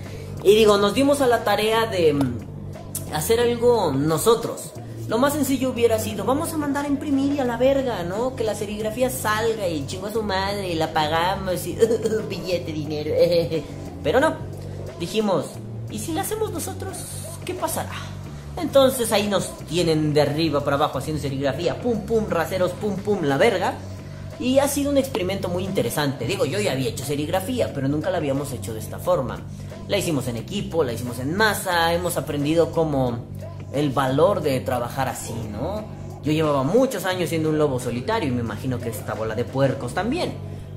Y 0.42 0.54
digo, 0.54 0.78
nos 0.78 0.94
dimos 0.94 1.20
a 1.20 1.26
la 1.26 1.44
tarea 1.44 1.86
de 1.86 2.14
mm, 2.14 2.38
hacer 3.14 3.40
algo 3.40 3.92
nosotros. 3.92 4.72
Lo 5.08 5.18
más 5.18 5.32
sencillo 5.32 5.70
hubiera 5.70 5.98
sido, 5.98 6.24
vamos 6.24 6.52
a 6.52 6.56
mandar 6.56 6.84
a 6.84 6.88
imprimir 6.88 7.32
y 7.32 7.40
a 7.40 7.44
la 7.44 7.56
verga, 7.56 8.04
¿no? 8.04 8.36
Que 8.36 8.44
la 8.44 8.54
serigrafía 8.54 9.10
salga 9.10 9.66
y 9.66 9.84
chingo 9.86 10.06
a 10.06 10.12
su 10.12 10.22
madre 10.22 10.68
y 10.70 10.76
la 10.76 10.92
pagamos 10.92 11.66
y 11.66 11.76
billete, 12.28 12.72
dinero. 12.72 13.10
Pero 14.04 14.20
no, 14.20 14.36
dijimos, 15.00 15.46
¿y 15.90 15.98
si 15.98 16.12
la 16.12 16.20
hacemos 16.20 16.52
nosotros? 16.52 16.96
¿Qué 17.44 17.54
pasará? 17.54 17.90
Entonces 18.56 19.10
ahí 19.12 19.26
nos 19.26 19.56
tienen 19.66 20.14
de 20.14 20.22
arriba 20.22 20.62
para 20.62 20.76
abajo 20.76 20.98
haciendo 20.98 21.20
serigrafía, 21.20 21.80
pum 21.80 22.02
pum, 22.02 22.28
raseros, 22.28 22.72
pum 22.72 22.96
pum, 22.96 23.22
la 23.22 23.36
verga. 23.36 23.74
Y 24.40 24.58
ha 24.58 24.68
sido 24.68 24.90
un 24.90 24.96
experimento 24.96 25.48
muy 25.48 25.64
interesante. 25.64 26.26
Digo, 26.26 26.46
yo 26.46 26.58
ya 26.58 26.72
había 26.72 26.88
hecho 26.88 27.04
serigrafía, 27.04 27.72
pero 27.74 27.88
nunca 27.88 28.10
la 28.10 28.16
habíamos 28.16 28.52
hecho 28.52 28.72
de 28.72 28.80
esta 28.80 28.98
forma. 28.98 29.38
La 29.86 29.98
hicimos 29.98 30.28
en 30.28 30.36
equipo, 30.36 30.82
la 30.82 30.94
hicimos 30.94 31.18
en 31.18 31.36
masa, 31.36 31.92
hemos 31.92 32.16
aprendido 32.16 32.72
como 32.72 33.18
el 33.72 33.90
valor 33.90 34.40
de 34.40 34.60
trabajar 34.60 35.08
así, 35.08 35.34
¿no? 35.52 35.84
Yo 36.22 36.32
llevaba 36.32 36.62
muchos 36.62 37.04
años 37.04 37.28
siendo 37.28 37.50
un 37.50 37.58
lobo 37.58 37.78
solitario 37.78 38.28
y 38.28 38.32
me 38.32 38.40
imagino 38.40 38.78
que 38.78 38.88
esta 38.88 39.14
bola 39.14 39.34
de 39.34 39.44
puercos 39.44 39.94
también. 39.94 40.32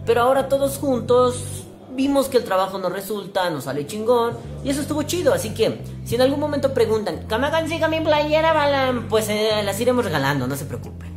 Pero 0.06 0.22
ahora 0.22 0.50
todos 0.50 0.78
juntos 0.78 1.66
vimos 1.96 2.28
que 2.28 2.38
el 2.38 2.44
trabajo 2.44 2.78
nos 2.78 2.92
resulta, 2.92 3.50
nos 3.50 3.66
sale 3.66 3.86
chingón 3.86 4.38
y 4.64 4.70
eso 4.70 4.82
estuvo 4.82 5.04
chido. 5.04 5.34
Así 5.34 5.54
que 5.54 5.80
si 6.04 6.16
en 6.16 6.22
algún 6.22 6.40
momento 6.40 6.74
preguntan, 6.74 7.28
¿que 7.28 7.38
me 7.38 7.50
consiga 7.50 7.88
mi 7.88 8.02
playera, 8.02 8.52
Balan? 8.54 9.08
Pues 9.08 9.30
eh, 9.30 9.62
las 9.64 9.80
iremos 9.80 10.04
regalando, 10.04 10.48
no 10.48 10.56
se 10.56 10.66
preocupen. 10.66 11.13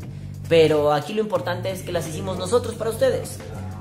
Pero 0.48 0.92
aquí 0.92 1.12
lo 1.12 1.20
importante 1.20 1.70
es 1.70 1.82
que 1.82 1.92
las 1.92 2.08
hicimos 2.08 2.38
nosotros 2.38 2.74
para 2.74 2.90
ustedes. 2.90 3.38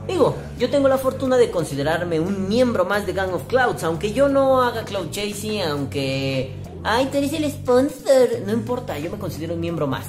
Digo, 0.07 0.35
yo 0.59 0.69
tengo 0.69 0.87
la 0.87 0.97
fortuna 0.97 1.35
de 1.37 1.49
considerarme 1.49 2.19
un 2.19 2.47
miembro 2.47 2.85
más 2.85 3.05
de 3.05 3.13
Gang 3.13 3.33
of 3.33 3.47
Clouds, 3.47 3.83
aunque 3.83 4.13
yo 4.13 4.29
no 4.29 4.61
haga 4.61 4.83
cloud 4.83 5.09
chasing, 5.09 5.61
aunque... 5.63 6.55
Ay, 6.83 7.07
tú 7.11 7.17
eres 7.17 7.33
el 7.33 7.49
sponsor. 7.49 8.29
No 8.45 8.53
importa, 8.53 8.99
yo 8.99 9.09
me 9.09 9.17
considero 9.17 9.55
un 9.55 9.59
miembro 9.59 9.87
más. 9.87 10.05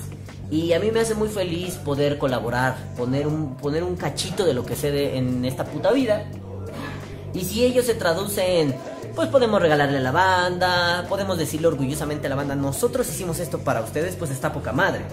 Y 0.51 0.75
a 0.75 0.79
mí 0.79 0.91
me 0.91 1.01
hace 1.01 1.15
muy 1.15 1.29
feliz 1.29 1.75
poder 1.77 2.19
colaborar, 2.19 2.77
poner 2.97 3.27
un, 3.27 3.57
poner 3.57 3.83
un 3.83 3.97
cachito 3.97 4.45
de 4.45 4.53
lo 4.53 4.65
que 4.67 4.77
sé 4.77 5.17
en 5.17 5.45
esta 5.47 5.65
puta 5.65 5.91
vida. 5.93 6.27
Y 7.33 7.45
si 7.45 7.65
ello 7.65 7.83
se 7.83 7.95
traduce 7.95 8.61
en, 8.61 8.75
pues 9.15 9.29
podemos 9.29 9.61
regalarle 9.61 9.99
a 9.99 10.01
la 10.03 10.13
banda, 10.13 11.07
podemos 11.09 11.39
decirle 11.39 11.67
orgullosamente 11.67 12.27
a 12.27 12.31
la 12.31 12.37
banda, 12.37 12.55
nosotros 12.55 13.09
hicimos 13.09 13.41
esto 13.41 13.59
para 13.59 13.81
ustedes, 13.81 14.15
pues 14.15 14.31
está 14.31 14.53
poca 14.53 14.73
madre. 14.73 15.07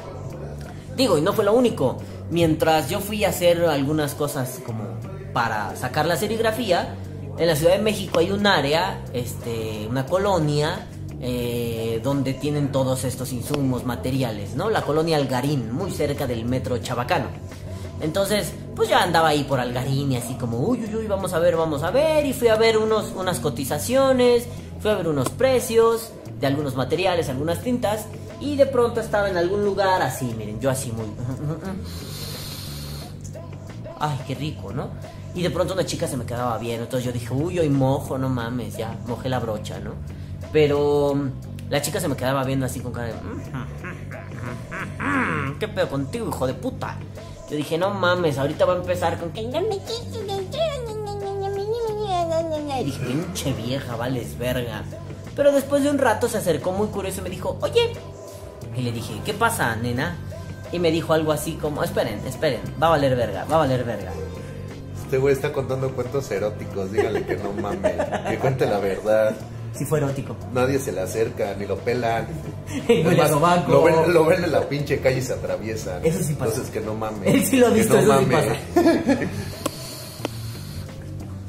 Digo, 0.96 1.18
y 1.18 1.22
no 1.22 1.34
fue 1.34 1.46
lo 1.46 1.54
único. 1.54 1.98
Mientras 2.30 2.90
yo 2.90 3.00
fui 3.00 3.24
a 3.24 3.30
hacer 3.30 3.64
algunas 3.66 4.16
cosas 4.16 4.60
como 4.66 4.84
para 5.34 5.76
sacar 5.76 6.06
la 6.06 6.16
serigrafía, 6.16 6.96
en 7.38 7.48
la 7.48 7.56
Ciudad 7.56 7.74
de 7.74 7.82
México 7.82 8.20
hay 8.20 8.32
un 8.32 8.46
área, 8.46 9.02
este, 9.14 9.88
una 9.90 10.06
colonia, 10.06 10.88
eh, 11.20 12.00
donde 12.04 12.34
tienen 12.34 12.72
todos 12.72 13.06
estos 13.06 13.32
insumos 13.32 13.86
materiales, 13.86 14.56
¿no? 14.56 14.70
La 14.70 14.82
colonia 14.82 15.18
Algarín, 15.18 15.72
muy 15.72 15.90
cerca 15.90 16.28
del 16.28 16.46
metro 16.46 16.78
Chabacano. 16.78 17.28
Entonces, 18.02 18.52
pues 18.76 18.90
ya 18.90 19.02
andaba 19.02 19.30
ahí 19.30 19.46
por 19.46 19.60
Algarín 19.60 20.12
y 20.12 20.18
así 20.18 20.34
como, 20.36 20.60
uy, 20.60 20.84
uy, 20.84 20.96
uy, 20.96 21.08
vamos 21.08 21.34
a 21.34 21.40
ver, 21.40 21.56
vamos 21.56 21.82
a 21.84 21.92
ver. 21.92 22.26
Y 22.26 22.34
fui 22.34 22.50
a 22.50 22.56
ver 22.56 22.78
unos, 22.78 23.14
unas 23.16 23.40
cotizaciones, 23.40 24.46
fui 24.82 24.92
a 24.92 24.96
ver 24.96 25.08
unos 25.08 25.30
precios 25.30 26.12
de 26.40 26.48
algunos 26.48 26.76
materiales, 26.76 27.30
algunas 27.30 27.62
tintas. 27.62 28.06
Y 28.44 28.58
de 28.58 28.66
pronto 28.66 29.00
estaba 29.00 29.30
en 29.30 29.38
algún 29.38 29.64
lugar 29.64 30.02
así, 30.02 30.26
miren, 30.38 30.60
yo 30.60 30.70
así 30.70 30.92
muy... 30.92 31.06
Ay, 33.98 34.20
qué 34.28 34.36
rico, 34.36 34.74
¿no? 34.74 34.90
Y 35.34 35.42
de 35.42 35.50
pronto 35.50 35.74
una 35.74 35.86
chica 35.86 36.10
se 36.10 36.18
me 36.18 36.26
quedaba 36.26 36.58
bien, 36.58 36.82
entonces 36.82 37.06
yo 37.06 37.14
dije, 37.14 37.34
uy, 37.34 37.60
hoy 37.60 37.70
mojo, 37.70 38.18
no 38.18 38.28
mames, 38.28 38.76
ya, 38.76 38.98
mojé 39.08 39.30
la 39.30 39.40
brocha, 39.40 39.80
¿no? 39.80 39.92
Pero 40.52 41.16
mm, 41.16 41.30
la 41.70 41.82
chica 41.82 42.02
se 42.02 42.10
me 42.10 42.18
quedaba 42.18 42.44
viendo 42.44 42.66
así 42.66 42.82
con 42.82 42.92
cara 42.92 43.08
de... 43.08 43.14
¿Qué 45.60 45.70
pedo 45.70 45.88
contigo, 45.88 46.28
hijo 46.28 46.46
de 46.46 46.54
puta? 46.54 46.98
Yo 47.50 47.56
dije, 47.56 47.78
no 47.78 47.92
mames, 47.92 48.38
ahorita 48.38 48.66
va 48.66 48.74
a 48.74 48.78
empezar 48.78 49.22
con 49.22 49.32
que... 49.32 49.42
Y 49.42 49.48
dije, 52.84 53.06
pinche 53.06 53.54
vieja, 53.54 53.96
vales 53.96 54.38
verga. 54.38 54.84
Pero 55.34 55.54
después 55.54 55.82
de 55.84 55.90
un 55.90 55.98
rato 55.98 56.28
se 56.28 56.40
acercó 56.40 56.74
muy 56.74 56.88
curioso 56.88 57.22
y 57.22 57.24
me 57.24 57.30
dijo, 57.30 57.58
oye. 57.62 57.94
Y 58.76 58.82
le 58.82 58.92
dije, 58.92 59.22
¿qué 59.26 59.34
pasa, 59.34 59.76
nena? 59.76 60.16
Y 60.72 60.80
me 60.80 60.92
dijo 60.92 61.14
algo 61.14 61.32
así 61.32 61.54
como, 61.54 61.84
esperen, 61.84 62.20
esperen, 62.26 62.62
va 62.82 62.88
a 62.88 62.92
valer 62.92 63.16
verga, 63.16 63.46
va 63.46 63.56
a 63.56 63.60
valer 63.60 63.84
verga. 63.84 64.12
Este 65.04 65.18
güey 65.20 65.34
está 65.34 65.54
contando 65.54 65.92
cuentos 65.92 66.30
eróticos, 66.32 66.92
dígale 66.92 67.24
que 67.26 67.36
no 67.38 67.54
mames, 67.54 67.94
que 68.30 68.40
cuente 68.40 68.66
la 68.66 68.80
verdad. 68.80 69.36
Si 69.76 69.86
fue 69.86 70.00
erótico. 70.00 70.36
Nadie 70.52 70.80
se 70.80 70.92
le 70.92 71.02
acerca, 71.02 71.56
ni 71.58 71.66
lo 71.66 71.78
pelan. 71.78 72.28
Huele 72.88 73.12
Es 73.12 73.20
a 73.20 73.22
más, 73.22 73.30
sobaco. 73.30 73.72
lo, 73.72 73.84
ven, 73.84 74.14
lo 74.14 74.26
ven 74.26 74.44
en 74.44 74.52
la 74.52 74.62
pinche 74.68 75.00
calle 75.00 75.20
y 75.20 75.22
se 75.22 75.34
atraviesan. 75.34 76.04
Eso 76.06 76.24
sí 76.24 76.34
pasa. 76.34 76.52
Entonces 76.52 76.72
que 76.74 76.82
no 76.82 76.96
mames. 76.96 77.34
Él 77.34 77.46
sí 77.46 77.58
lo 77.58 77.68
ha 77.68 77.70
que 77.70 77.76
visto, 77.76 77.94
no 77.96 78.00
eso 78.02 78.20
sí 78.20 78.26
mames. 78.26 78.58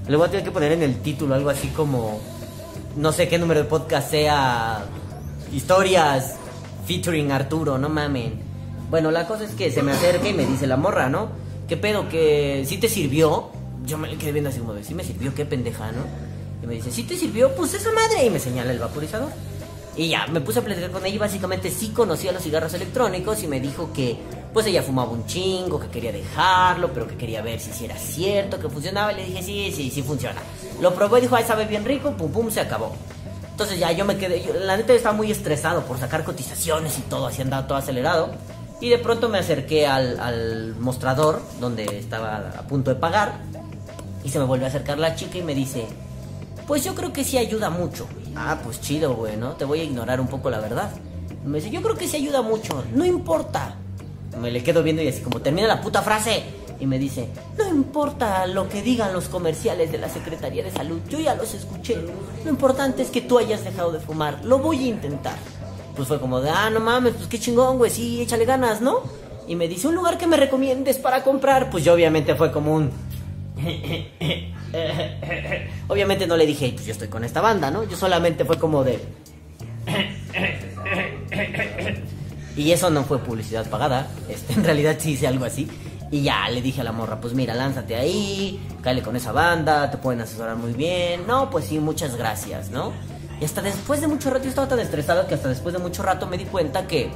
Le 0.09 0.17
voy 0.17 0.27
a 0.27 0.31
tener 0.31 0.45
que 0.45 0.51
poner 0.51 0.73
en 0.73 0.83
el 0.83 1.01
título 1.01 1.35
algo 1.35 1.49
así 1.49 1.69
como, 1.69 2.21
no 2.97 3.13
sé 3.13 3.27
qué 3.29 3.39
número 3.39 3.61
de 3.63 3.67
podcast 3.67 4.11
sea, 4.11 4.85
historias 5.51 6.35
featuring 6.87 7.33
Arturo, 7.33 7.79
no 7.79 7.89
mamen. 7.89 8.35
Bueno, 8.91 9.11
la 9.11 9.27
cosa 9.27 9.45
es 9.45 9.53
que 9.53 9.71
se 9.71 9.83
me 9.83 9.93
acerca 9.93 10.29
y 10.29 10.35
me 10.35 10.47
dice 10.47 10.67
la 10.67 10.77
morra, 10.77 11.09
¿no? 11.09 11.29
¿Qué 11.69 11.77
pedo? 11.77 12.09
¿Que 12.09 12.65
sí 12.67 12.77
te 12.79 12.89
sirvió? 12.89 13.51
Yo 13.87 13.99
me 13.99 14.15
quedé 14.17 14.33
viendo 14.33 14.51
así 14.51 14.61
como 14.61 14.75
de, 14.75 14.85
sí 14.85 14.95
me 14.95 15.05
sirvió, 15.05 15.35
qué 15.35 15.45
pendeja, 15.45 15.93
¿no? 15.93 16.03
Y 16.63 16.67
me 16.67 16.75
dice, 16.75 16.91
¿sí 16.91 17.03
te 17.03 17.17
sirvió? 17.17 17.55
Pues 17.55 17.75
esa 17.75 17.93
madre. 17.93 18.27
Y 18.27 18.31
me 18.31 18.39
señala 18.39 18.73
el 18.73 18.79
vaporizador. 18.79 19.31
Y 19.97 20.09
ya, 20.09 20.27
me 20.27 20.41
puse 20.41 20.59
a 20.59 20.63
platicar 20.63 20.91
con 20.91 21.05
ella 21.05 21.15
y 21.15 21.19
básicamente 21.19 21.71
sí 21.71 21.89
conocía 21.91 22.33
los 22.33 22.43
cigarros 22.43 22.75
electrónicos 22.75 23.43
y 23.45 23.47
me 23.47 23.61
dijo 23.61 23.93
que 23.93 24.17
pues 24.53 24.67
ella 24.67 24.83
fumaba 24.83 25.11
un 25.11 25.27
chingo, 25.27 25.81
que 25.81 25.89
quería 25.89 26.13
dejarlo, 26.13 26.93
pero 26.93 27.07
que 27.07 27.17
quería 27.17 27.43
ver 27.43 27.61
si 27.61 27.85
era 27.85 27.97
cierto, 27.97 28.59
que 28.59 28.69
funcionaba. 28.69 29.13
Y 29.13 29.17
le 29.17 29.27
dije, 29.27 29.43
sí, 29.43 29.73
sí, 29.75 29.91
sí 29.91 30.03
funciona. 30.03 30.41
Lo 30.81 30.95
probó 30.95 31.19
y 31.19 31.23
dijo, 31.23 31.37
ay, 31.37 31.45
sabe 31.45 31.67
bien 31.67 31.85
rico, 31.85 32.13
pum, 32.13 32.31
pum, 32.31 32.51
se 32.51 32.61
acabó. 32.61 32.95
Entonces 33.55 33.79
ya 33.79 33.93
yo 33.93 34.05
me 34.05 34.17
quedé, 34.17 34.45
la 34.65 34.77
neta 34.77 34.95
estaba 34.95 35.15
muy 35.15 35.31
estresado 35.31 35.85
por 35.85 36.01
sacar 36.01 36.25
cotizaciones 36.25 36.99
y 36.99 37.03
todo, 37.03 37.29
así 37.29 37.41
andaba 37.41 37.69
todo 37.69 37.79
acelerado. 37.79 38.33
Y 38.81 38.89
de 38.89 38.99
pronto 38.99 39.29
me 39.29 39.39
acerqué 39.39 39.87
al, 39.87 40.19
al 40.19 40.75
mostrador 40.81 41.41
donde 41.61 41.85
estaba 41.85 42.53
a 42.59 42.63
punto 42.67 42.93
de 42.93 42.97
pagar 42.97 43.35
y 44.25 44.31
se 44.31 44.41
me 44.41 44.45
volvió 44.45 44.65
a 44.65 44.71
acercar 44.71 44.99
la 44.99 45.15
chica 45.15 45.39
y 45.39 45.43
me 45.43 45.55
dice, 45.55 45.87
pues 46.67 46.83
yo 46.83 46.97
creo 46.97 47.13
que 47.13 47.23
sí 47.23 47.39
ayuda 47.39 47.71
mucho. 47.71 48.09
Ah, 48.35 48.59
pues 48.65 48.81
chido, 48.81 49.15
güey, 49.15 49.37
¿no? 49.37 49.53
Te 49.53 49.65
voy 49.65 49.79
a 49.79 49.85
ignorar 49.85 50.21
un 50.21 50.27
poco 50.27 50.51
la 50.51 50.59
verdad. 50.59 50.91
Me 51.45 51.59
dice, 51.59 51.71
yo 51.71 51.81
creo 51.81 51.95
que 51.97 52.09
sí 52.09 52.17
ayuda 52.17 52.43
mucho, 52.43 52.83
no 52.93 53.05
importa. 53.05 53.77
Me 54.41 54.51
le 54.51 54.65
quedo 54.65 54.83
viendo 54.83 55.01
y 55.01 55.07
así 55.07 55.21
como 55.21 55.41
termina 55.41 55.69
la 55.69 55.81
puta 55.81 56.03
frase. 56.03 56.43
Y 56.85 56.87
me 56.87 56.99
dice, 56.99 57.29
no 57.57 57.67
importa 57.67 58.47
lo 58.47 58.69
que 58.69 58.83
digan 58.83 59.15
los 59.15 59.29
comerciales 59.29 59.91
de 59.91 59.97
la 59.97 60.11
Secretaría 60.11 60.63
de 60.63 60.71
Salud, 60.71 61.01
yo 61.09 61.19
ya 61.19 61.35
los 61.35 61.55
escuché. 61.55 61.97
Lo 62.45 62.51
importante 62.51 63.01
es 63.01 63.09
que 63.09 63.23
tú 63.23 63.39
hayas 63.39 63.65
dejado 63.65 63.91
de 63.91 64.01
fumar, 64.01 64.45
lo 64.45 64.59
voy 64.59 64.85
a 64.85 64.89
intentar. 64.89 65.37
Pues 65.97 66.09
fue 66.09 66.21
como 66.21 66.43
de, 66.43 66.51
ah, 66.51 66.69
no 66.69 66.81
mames, 66.81 67.15
pues 67.15 67.27
qué 67.27 67.39
chingón, 67.39 67.79
güey, 67.79 67.91
sí, 67.91 68.21
échale 68.21 68.45
ganas, 68.45 68.83
¿no? 68.83 69.01
Y 69.49 69.57
me 69.57 69.67
dice, 69.67 69.89
un 69.89 69.95
lugar 69.95 70.19
que 70.19 70.27
me 70.27 70.37
recomiendes 70.37 70.99
para 70.99 71.25
comprar. 71.25 71.71
Pues 71.71 71.85
yo 71.85 71.95
obviamente 71.95 72.35
fue 72.35 72.53
como 72.53 72.75
un... 72.75 72.91
Obviamente 75.89 76.27
no 76.27 76.37
le 76.37 76.45
dije, 76.45 76.71
pues 76.75 76.85
yo 76.85 76.93
estoy 76.93 77.09
con 77.09 77.25
esta 77.25 77.41
banda, 77.41 77.71
¿no? 77.71 77.85
Yo 77.85 77.97
solamente 77.97 78.45
fue 78.45 78.59
como 78.59 78.85
de... 78.85 79.01
Y 82.57 82.71
eso 82.71 82.91
no 82.91 83.05
fue 83.05 83.19
publicidad 83.19 83.69
pagada, 83.69 84.09
este, 84.29 84.53
en 84.53 84.65
realidad 84.65 84.97
sí 84.99 85.13
hice 85.13 85.27
algo 85.27 85.45
así. 85.45 85.69
Y 86.15 86.23
ya 86.23 86.49
le 86.49 86.63
dije 86.63 86.81
a 86.81 86.85
la 86.85 86.93
morra, 86.93 87.21
pues 87.21 87.35
mira, 87.35 87.55
lánzate 87.55 87.97
ahí, 87.97 88.65
cáele 88.83 89.03
con 89.03 89.17
esa 89.17 89.33
banda, 89.33 89.91
te 89.91 89.97
pueden 89.97 90.21
asesorar 90.21 90.55
muy 90.55 90.73
bien. 90.73 91.27
No, 91.27 91.51
pues 91.51 91.65
sí, 91.65 91.81
muchas 91.81 92.15
gracias, 92.15 92.71
¿no? 92.71 92.93
Y 93.41 93.45
hasta 93.45 93.63
después 93.63 94.01
de 94.01 94.07
mucho 94.07 94.31
rato, 94.31 94.45
yo 94.45 94.51
estaba 94.51 94.69
tan 94.69 94.79
estresado 94.79 95.27
que 95.27 95.35
hasta 95.35 95.49
después 95.49 95.73
de 95.73 95.81
mucho 95.81 96.05
rato 96.05 96.29
me 96.29 96.39
di 96.39 96.45
cuenta 96.45 96.87
que, 96.87 97.11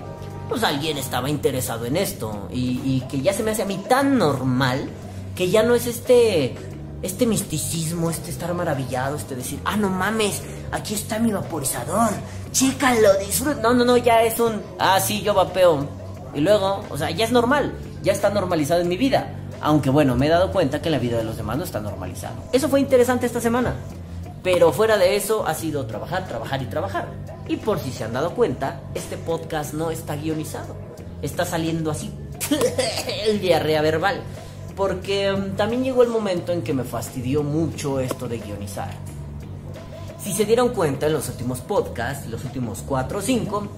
pues 0.48 0.64
alguien 0.64 0.98
estaba 0.98 1.30
interesado 1.30 1.86
en 1.86 1.96
esto. 1.96 2.48
Y, 2.52 2.80
y 2.84 3.04
que 3.08 3.20
ya 3.20 3.32
se 3.32 3.44
me 3.44 3.52
hace 3.52 3.62
a 3.62 3.66
mí 3.66 3.80
tan 3.88 4.18
normal 4.18 4.90
que 5.36 5.48
ya 5.48 5.62
no 5.62 5.76
es 5.76 5.86
este 5.86 6.56
este 7.00 7.24
misticismo, 7.24 8.10
este 8.10 8.32
estar 8.32 8.52
maravillado, 8.52 9.14
este 9.14 9.36
decir, 9.36 9.60
ah, 9.64 9.76
no 9.76 9.90
mames, 9.90 10.42
aquí 10.72 10.94
está 10.94 11.20
mi 11.20 11.30
vaporizador, 11.30 12.10
chécalo, 12.50 13.16
disfruta. 13.24 13.62
No, 13.62 13.74
no, 13.74 13.84
no, 13.84 13.96
ya 13.96 14.24
es 14.24 14.40
un, 14.40 14.60
ah, 14.80 14.98
sí, 14.98 15.22
yo 15.22 15.34
vapeo. 15.34 15.86
Y 16.34 16.40
luego, 16.40 16.84
o 16.90 16.98
sea, 16.98 17.12
ya 17.12 17.24
es 17.24 17.30
normal, 17.30 17.72
ya 18.08 18.14
está 18.14 18.30
normalizado 18.30 18.80
en 18.80 18.88
mi 18.88 18.96
vida. 18.96 19.28
Aunque 19.60 19.90
bueno, 19.90 20.16
me 20.16 20.26
he 20.26 20.28
dado 20.30 20.50
cuenta 20.50 20.80
que 20.80 20.88
la 20.88 20.98
vida 20.98 21.18
de 21.18 21.24
los 21.24 21.36
demás 21.36 21.58
no 21.58 21.64
está 21.64 21.78
normalizado. 21.78 22.36
Eso 22.52 22.70
fue 22.70 22.80
interesante 22.80 23.26
esta 23.26 23.38
semana. 23.38 23.74
Pero 24.42 24.72
fuera 24.72 24.96
de 24.96 25.14
eso 25.14 25.46
ha 25.46 25.52
sido 25.52 25.84
trabajar, 25.84 26.26
trabajar 26.26 26.62
y 26.62 26.66
trabajar. 26.66 27.08
Y 27.48 27.56
por 27.56 27.78
si 27.78 27.92
se 27.92 28.04
han 28.04 28.14
dado 28.14 28.30
cuenta, 28.30 28.80
este 28.94 29.18
podcast 29.18 29.74
no 29.74 29.90
está 29.90 30.16
guionizado. 30.16 30.74
Está 31.20 31.44
saliendo 31.44 31.90
así, 31.90 32.10
el 33.26 33.42
diarrea 33.42 33.82
verbal. 33.82 34.22
Porque 34.74 35.30
mm, 35.30 35.56
también 35.56 35.84
llegó 35.84 36.02
el 36.02 36.08
momento 36.08 36.52
en 36.52 36.62
que 36.62 36.72
me 36.72 36.84
fastidió 36.84 37.42
mucho 37.42 38.00
esto 38.00 38.26
de 38.26 38.38
guionizar. 38.38 38.88
Si 40.18 40.32
se 40.32 40.46
dieron 40.46 40.70
cuenta 40.70 41.08
en 41.08 41.12
los 41.12 41.28
últimos 41.28 41.60
podcasts, 41.60 42.26
los 42.26 42.42
últimos 42.42 42.82
4 42.86 43.18
o 43.18 43.20
5, 43.20 43.68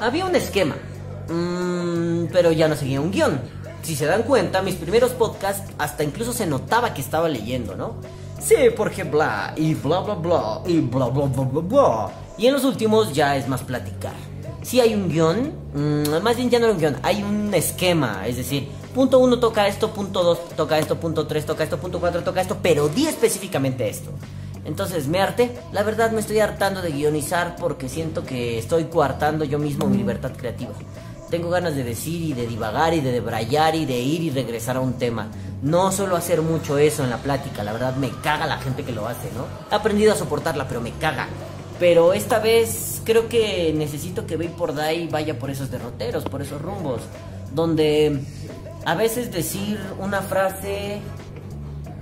había 0.00 0.24
un 0.24 0.36
esquema, 0.36 0.76
Mm, 1.28 2.26
pero 2.32 2.52
ya 2.52 2.68
no 2.68 2.76
seguía 2.76 3.00
un 3.00 3.10
guion. 3.10 3.40
Si 3.82 3.94
se 3.94 4.06
dan 4.06 4.22
cuenta, 4.22 4.62
mis 4.62 4.74
primeros 4.74 5.12
podcasts 5.12 5.72
hasta 5.78 6.04
incluso 6.04 6.32
se 6.32 6.46
notaba 6.46 6.94
que 6.94 7.00
estaba 7.00 7.28
leyendo, 7.28 7.76
¿no? 7.76 7.94
Sí, 8.40 8.56
porque 8.76 9.04
bla, 9.04 9.52
y 9.56 9.74
bla, 9.74 10.00
bla, 10.00 10.14
bla, 10.14 10.62
y 10.66 10.80
bla, 10.80 11.06
bla, 11.08 11.26
bla, 11.26 11.44
bla, 11.44 11.60
bla. 11.60 12.10
Y 12.36 12.46
en 12.46 12.54
los 12.54 12.64
últimos 12.64 13.12
ya 13.12 13.36
es 13.36 13.48
más 13.48 13.62
platicar. 13.62 14.14
Si 14.62 14.80
hay 14.80 14.94
un 14.94 15.08
guion, 15.08 15.52
mm, 15.74 16.22
más 16.22 16.36
bien 16.36 16.50
ya 16.50 16.58
no 16.58 16.66
hay 16.66 16.72
un 16.72 16.78
guion, 16.78 16.96
hay 17.02 17.22
un 17.22 17.52
esquema, 17.54 18.26
es 18.26 18.36
decir, 18.36 18.68
punto 18.94 19.18
uno 19.18 19.38
toca 19.38 19.66
esto, 19.66 19.90
punto 19.92 20.22
dos 20.22 20.48
toca 20.56 20.78
esto, 20.78 20.98
punto 20.98 21.26
tres 21.26 21.46
toca 21.46 21.64
esto, 21.64 21.78
punto 21.78 22.00
cuatro 22.00 22.22
toca 22.22 22.40
esto, 22.40 22.58
pero 22.62 22.88
di 22.88 23.06
específicamente 23.06 23.88
esto. 23.88 24.10
Entonces 24.64 25.08
me 25.08 25.20
harté, 25.20 25.56
la 25.72 25.82
verdad 25.82 26.10
me 26.10 26.20
estoy 26.20 26.40
hartando 26.40 26.82
de 26.82 26.90
guionizar 26.90 27.56
porque 27.56 27.88
siento 27.88 28.24
que 28.24 28.58
estoy 28.58 28.84
coartando 28.84 29.44
yo 29.44 29.58
mismo 29.58 29.86
mi 29.86 29.96
libertad 29.96 30.32
creativa. 30.36 30.72
Tengo 31.30 31.50
ganas 31.50 31.76
de 31.76 31.84
decir 31.84 32.22
y 32.22 32.32
de 32.32 32.46
divagar 32.46 32.94
y 32.94 33.00
de 33.00 33.12
debrayar 33.12 33.74
y 33.74 33.84
de 33.84 33.98
ir 33.98 34.22
y 34.22 34.30
regresar 34.30 34.76
a 34.76 34.80
un 34.80 34.94
tema. 34.94 35.28
No 35.62 35.92
suelo 35.92 36.16
hacer 36.16 36.40
mucho 36.40 36.78
eso 36.78 37.04
en 37.04 37.10
la 37.10 37.18
plática, 37.18 37.64
la 37.64 37.72
verdad 37.72 37.96
me 37.96 38.10
caga 38.22 38.46
la 38.46 38.58
gente 38.58 38.84
que 38.84 38.92
lo 38.92 39.06
hace, 39.06 39.28
¿no? 39.32 39.46
He 39.70 39.74
aprendido 39.74 40.12
a 40.12 40.16
soportarla, 40.16 40.68
pero 40.68 40.80
me 40.80 40.92
caga. 40.92 41.28
Pero 41.78 42.12
esta 42.12 42.38
vez 42.38 43.02
creo 43.04 43.28
que 43.28 43.72
necesito 43.76 44.26
que 44.26 44.36
Bay 44.36 44.48
por 44.48 44.74
Day 44.74 45.08
vaya 45.08 45.38
por 45.38 45.50
esos 45.50 45.70
derroteros, 45.70 46.24
por 46.24 46.42
esos 46.42 46.60
rumbos, 46.62 47.02
donde 47.54 48.20
a 48.84 48.94
veces 48.94 49.30
decir 49.30 49.78
una 49.98 50.22
frase 50.22 51.00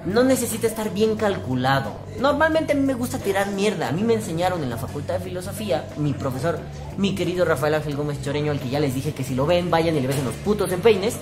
no 0.06 0.22
necesita 0.22 0.68
estar 0.68 0.94
bien 0.94 1.16
calculado. 1.16 1.90
Normalmente 2.20 2.72
a 2.72 2.76
mí 2.76 2.82
me 2.82 2.94
gusta 2.94 3.18
tirar 3.18 3.50
mierda. 3.50 3.88
A 3.88 3.92
mí 3.92 4.02
me 4.02 4.14
enseñaron 4.14 4.62
en 4.62 4.70
la 4.70 4.76
Facultad 4.76 5.14
de 5.14 5.24
Filosofía, 5.24 5.88
mi 5.96 6.12
profesor, 6.12 6.58
mi 6.96 7.14
querido 7.14 7.44
Rafael 7.44 7.74
Ángel 7.74 7.96
Gómez 7.96 8.22
Choreño, 8.22 8.52
al 8.52 8.60
que 8.60 8.70
ya 8.70 8.80
les 8.80 8.94
dije 8.94 9.12
que 9.12 9.24
si 9.24 9.34
lo 9.34 9.46
ven, 9.46 9.70
vayan 9.70 9.96
y 9.96 10.00
le 10.00 10.06
besen 10.06 10.24
los 10.24 10.34
putos 10.36 10.70
empeines. 10.72 11.16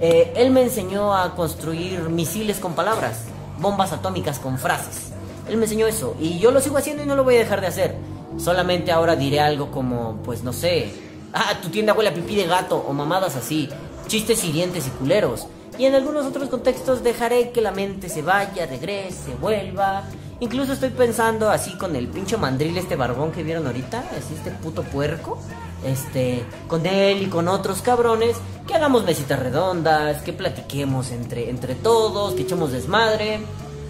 Eh, 0.00 0.32
él 0.34 0.50
me 0.50 0.62
enseñó 0.62 1.14
a 1.14 1.34
construir 1.36 2.00
misiles 2.08 2.58
con 2.58 2.74
palabras. 2.74 3.26
bombas 3.58 3.92
atómicas 3.92 4.38
con 4.38 4.58
frases. 4.58 5.12
Él 5.48 5.56
me 5.56 5.64
enseñó 5.64 5.86
eso 5.86 6.16
y 6.18 6.38
yo 6.38 6.50
lo 6.50 6.60
sigo 6.60 6.78
haciendo 6.78 7.02
y 7.02 7.06
no 7.06 7.14
lo 7.14 7.22
voy 7.22 7.36
a 7.36 7.40
dejar 7.40 7.60
de 7.60 7.66
hacer. 7.66 7.96
Solamente 8.38 8.90
ahora 8.90 9.14
diré 9.14 9.40
algo 9.40 9.70
como, 9.70 10.16
pues 10.24 10.42
no 10.42 10.52
sé, 10.52 10.90
ah, 11.32 11.60
tu 11.62 11.68
tienda 11.68 11.92
huele 11.92 12.08
a 12.08 12.14
pipí 12.14 12.34
de 12.34 12.46
gato 12.46 12.76
o 12.76 12.92
mamadas 12.92 13.36
así, 13.36 13.68
chistes 14.08 14.42
hirientes 14.42 14.86
y 14.86 14.90
culeros. 14.90 15.46
Y 15.78 15.86
en 15.86 15.94
algunos 15.94 16.26
otros 16.26 16.48
contextos 16.48 17.02
dejaré 17.02 17.50
que 17.50 17.60
la 17.60 17.72
mente 17.72 18.08
se 18.08 18.22
vaya, 18.22 18.66
regrese, 18.66 19.34
vuelva. 19.40 20.04
Incluso 20.40 20.72
estoy 20.72 20.90
pensando 20.90 21.50
así 21.50 21.76
con 21.78 21.96
el 21.96 22.08
pincho 22.08 22.36
mandril, 22.36 22.76
este 22.76 22.96
barbón 22.96 23.32
que 23.32 23.42
vieron 23.42 23.66
ahorita, 23.66 24.00
así 24.10 24.34
este 24.34 24.50
puto 24.50 24.82
puerco. 24.82 25.38
Este, 25.84 26.44
con 26.68 26.86
él 26.86 27.22
y 27.22 27.26
con 27.26 27.48
otros 27.48 27.82
cabrones, 27.82 28.36
que 28.68 28.74
hagamos 28.74 29.04
mesitas 29.04 29.38
redondas, 29.38 30.22
que 30.22 30.32
platiquemos 30.32 31.10
entre, 31.10 31.50
entre 31.50 31.74
todos, 31.74 32.34
que 32.34 32.42
echemos 32.42 32.70
desmadre. 32.70 33.40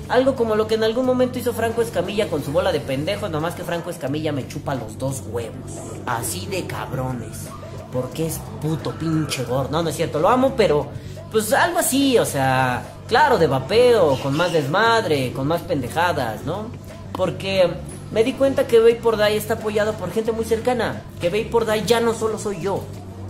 Algo 0.09 0.35
como 0.35 0.55
lo 0.55 0.67
que 0.67 0.75
en 0.75 0.85
algún 0.85 1.07
momento 1.07 1.39
hizo 1.39 1.53
Franco 1.53 1.83
Escamilla 1.83 2.29
con 2.29 2.43
su 2.43 2.53
bola 2.53 2.73
de 2.73 2.81
pendejos, 2.81 3.31
nomás 3.31 3.55
que 3.55 3.62
Franco 3.62 3.91
Escamilla 3.91 4.33
me 4.33 4.49
chupa 4.49 4.75
los 4.75 4.99
dos 4.99 5.23
huevos. 5.31 5.73
Así 6.07 6.47
de 6.47 6.67
cabrones. 6.67 7.47
Porque 7.93 8.27
es 8.27 8.41
puto 8.61 8.93
pinche 8.93 9.45
gordo. 9.45 9.71
No, 9.71 9.83
no 9.83 9.91
es 9.91 9.97
cierto, 9.97 10.19
lo 10.19 10.29
amo, 10.31 10.55
pero 10.57 10.89
pues 11.33 11.53
algo 11.55 11.79
así, 11.79 12.19
o 12.19 12.27
sea, 12.27 12.85
claro, 13.09 13.39
de 13.39 13.47
vapeo, 13.47 14.19
con 14.23 14.37
más 14.37 14.53
desmadre, 14.53 15.33
con 15.33 15.49
más 15.49 15.62
pendejadas, 15.62 16.45
¿no? 16.45 16.67
Porque 17.12 17.69
me 18.12 18.23
di 18.23 18.35
cuenta 18.35 18.67
que 18.67 18.79
Vapor 18.79 19.17
Day 19.17 19.39
está 19.39 19.55
apoyado 19.55 19.95
por 19.95 20.12
gente 20.12 20.33
muy 20.33 20.45
cercana. 20.45 21.03
Que 21.21 21.31
Vapor 21.31 21.65
Day 21.65 21.85
ya 21.87 22.01
no 22.01 22.12
solo 22.12 22.39
soy 22.39 22.61
yo. 22.61 22.83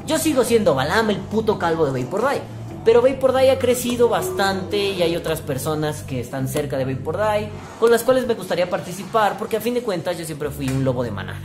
Yo 0.06 0.18
sigo 0.18 0.42
siendo 0.42 0.74
Balam, 0.74 1.10
el 1.10 1.18
puto 1.18 1.58
calvo 1.58 1.86
de 1.86 2.02
Day. 2.02 2.42
Pero 2.84 3.00
Vapor 3.00 3.32
Day 3.32 3.50
ha 3.50 3.60
crecido 3.60 4.08
bastante 4.08 4.76
y 4.76 5.02
hay 5.02 5.14
otras 5.14 5.40
personas 5.40 6.02
que 6.02 6.18
están 6.18 6.48
cerca 6.48 6.76
de 6.76 6.84
Day 6.84 7.48
con 7.78 7.92
las 7.92 8.02
cuales 8.02 8.26
me 8.26 8.34
gustaría 8.34 8.68
participar 8.68 9.38
porque 9.38 9.56
a 9.56 9.60
fin 9.60 9.74
de 9.74 9.82
cuentas 9.82 10.18
yo 10.18 10.24
siempre 10.24 10.50
fui 10.50 10.68
un 10.68 10.84
lobo 10.84 11.04
de 11.04 11.12
manada. 11.12 11.38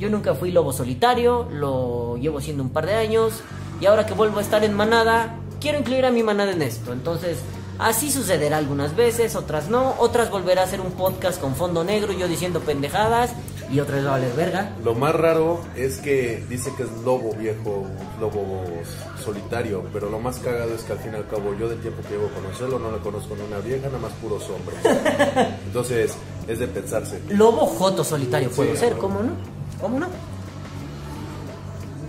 Yo 0.00 0.10
nunca 0.10 0.34
fui 0.34 0.50
lobo 0.50 0.72
solitario, 0.72 1.46
lo 1.52 2.16
llevo 2.16 2.40
siendo 2.40 2.64
un 2.64 2.70
par 2.70 2.86
de 2.86 2.94
años 2.94 3.34
y 3.80 3.86
ahora 3.86 4.04
que 4.06 4.14
vuelvo 4.14 4.40
a 4.40 4.42
estar 4.42 4.64
en 4.64 4.74
manada, 4.74 5.36
quiero 5.62 5.78
incluir 5.78 6.04
a 6.04 6.10
mi 6.10 6.22
manada 6.22 6.52
en 6.52 6.60
esto. 6.62 6.92
Entonces, 6.92 7.38
así 7.78 8.10
sucederá 8.10 8.58
algunas 8.58 8.94
veces, 8.96 9.36
otras 9.36 9.68
no. 9.68 9.94
Otras 9.98 10.30
volverá 10.30 10.64
a 10.64 10.66
ser 10.66 10.80
un 10.80 10.90
podcast 10.92 11.40
con 11.40 11.54
fondo 11.54 11.84
negro, 11.84 12.12
yo 12.12 12.28
diciendo 12.28 12.60
pendejadas. 12.60 13.30
Y 13.70 13.80
otras 13.80 14.04
va 14.04 14.08
a 14.08 14.12
valer 14.12 14.32
verga. 14.34 14.76
Lo 14.84 14.94
más 14.94 15.14
raro 15.14 15.60
es 15.76 15.96
que 15.96 16.44
dice 16.50 16.70
que 16.76 16.82
es 16.82 16.90
lobo 17.06 17.32
viejo, 17.32 17.86
lobo 18.20 18.64
solitario, 19.24 19.82
pero 19.94 20.10
lo 20.10 20.18
más 20.18 20.40
cagado 20.40 20.74
es 20.74 20.82
que 20.82 20.92
al 20.92 20.98
fin 20.98 21.12
y 21.14 21.16
al 21.16 21.26
cabo 21.26 21.54
yo 21.58 21.70
del 21.70 21.80
tiempo 21.80 22.02
que 22.02 22.10
llevo 22.10 22.26
a 22.26 22.30
conocerlo 22.34 22.78
no 22.78 22.92
le 22.92 22.98
conozco 22.98 23.34
ni 23.34 23.42
una 23.42 23.60
vieja, 23.60 23.86
nada 23.86 23.98
más 23.98 24.12
puros 24.20 24.42
hombres. 24.50 24.78
Entonces 25.66 26.12
es 26.46 26.58
de 26.58 26.66
pensarse. 26.68 27.18
Lobo 27.30 27.64
Joto 27.66 28.04
solitario 28.04 28.50
puedo 28.50 28.72
Sí, 28.72 28.76
ser. 28.78 28.98
¿cómo 28.98 29.22
no? 29.22 29.32
¿Cómo 29.80 29.98
no? 30.00 30.08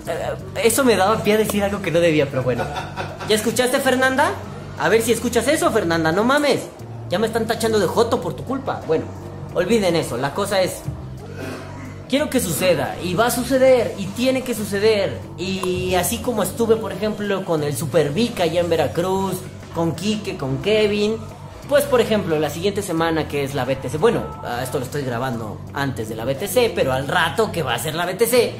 Eh, 0.08 0.62
Eso 0.64 0.84
me 0.84 0.96
daba 0.96 1.24
pie 1.24 1.34
a 1.34 1.38
decir 1.38 1.64
algo 1.64 1.82
que 1.82 1.92
no 1.92 2.00
debía, 2.00 2.28
pero 2.30 2.44
bueno. 2.44 2.64
¿Ya 3.28 3.36
escuchaste, 3.36 3.80
Fernanda? 3.80 4.32
A 4.80 4.90
ver 4.90 5.02
si 5.02 5.12
escuchas 5.12 5.48
eso, 5.48 5.72
Fernanda, 5.72 6.12
no 6.12 6.24
mames. 6.24 6.62
Ya 7.10 7.20
me 7.20 7.28
están 7.28 7.46
tachando 7.48 7.80
de 7.80 7.88
Joto 7.88 8.22
por 8.22 8.34
tu 8.34 8.44
culpa. 8.44 8.82
Bueno, 8.88 9.06
olviden 9.54 9.96
eso. 9.96 10.18
La 10.18 10.34
cosa 10.34 10.62
es. 10.62 10.82
Quiero 12.10 12.30
que 12.30 12.40
suceda, 12.40 12.96
y 13.02 13.16
va 13.16 13.28
a 13.28 13.32
suceder, 13.32 13.96
y 13.98 14.06
tiene 14.06 14.44
que 14.44 14.54
suceder. 14.54 15.20
Y 15.38 15.96
así 15.96 16.20
como 16.20 16.44
estuve, 16.44 16.76
por 16.76 16.92
ejemplo, 16.92 17.44
con 17.44 17.64
el 17.64 17.76
Super 17.76 18.12
Vic 18.12 18.40
allá 18.40 18.62
en 18.62 18.70
Veracruz, 18.70 19.38
con 19.74 19.96
Quique, 19.96 20.38
con 20.38 20.58
Kevin. 20.62 21.18
Pues, 21.68 21.86
por 21.86 22.02
ejemplo, 22.02 22.38
la 22.38 22.52
siguiente 22.52 22.84
semana 22.84 23.28
que 23.28 23.44
es 23.44 23.56
la 23.56 23.66
BTC. 23.66 23.98
Bueno, 23.98 24.22
esto 24.62 24.78
lo 24.78 24.86
estoy 24.86 25.02
grabando 25.04 25.60
antes 25.74 26.08
de 26.10 26.16
la 26.16 26.26
BTC, 26.26 26.74
pero 26.76 26.94
al 26.94 27.08
rato 27.08 27.52
que 27.52 27.64
va 27.64 27.74
a 27.74 27.80
ser 27.80 27.96
la 27.96 28.06
BTC, 28.06 28.52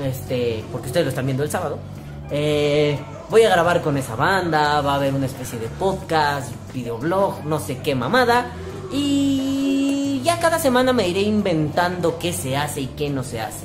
este, 0.00 0.64
porque 0.70 0.88
ustedes 0.88 1.06
lo 1.06 1.10
están 1.10 1.26
viendo 1.26 1.42
el 1.42 1.50
sábado. 1.50 1.78
eh, 2.30 2.98
voy 3.30 3.42
a 3.44 3.48
grabar 3.48 3.80
con 3.80 3.96
esa 3.96 4.14
banda, 4.14 4.80
va 4.82 4.92
a 4.92 4.96
haber 4.96 5.14
una 5.14 5.26
especie 5.26 5.58
de 5.58 5.68
podcast, 5.68 6.52
videoblog, 6.74 7.44
no 7.44 7.58
sé 7.58 7.78
qué 7.78 7.94
mamada. 7.94 8.52
Y 8.92 10.20
ya 10.22 10.38
cada 10.38 10.58
semana 10.58 10.92
me 10.92 11.08
iré 11.08 11.22
inventando 11.22 12.18
qué 12.18 12.32
se 12.32 12.56
hace 12.56 12.82
y 12.82 12.86
qué 12.88 13.08
no 13.08 13.24
se 13.24 13.40
hace. 13.40 13.64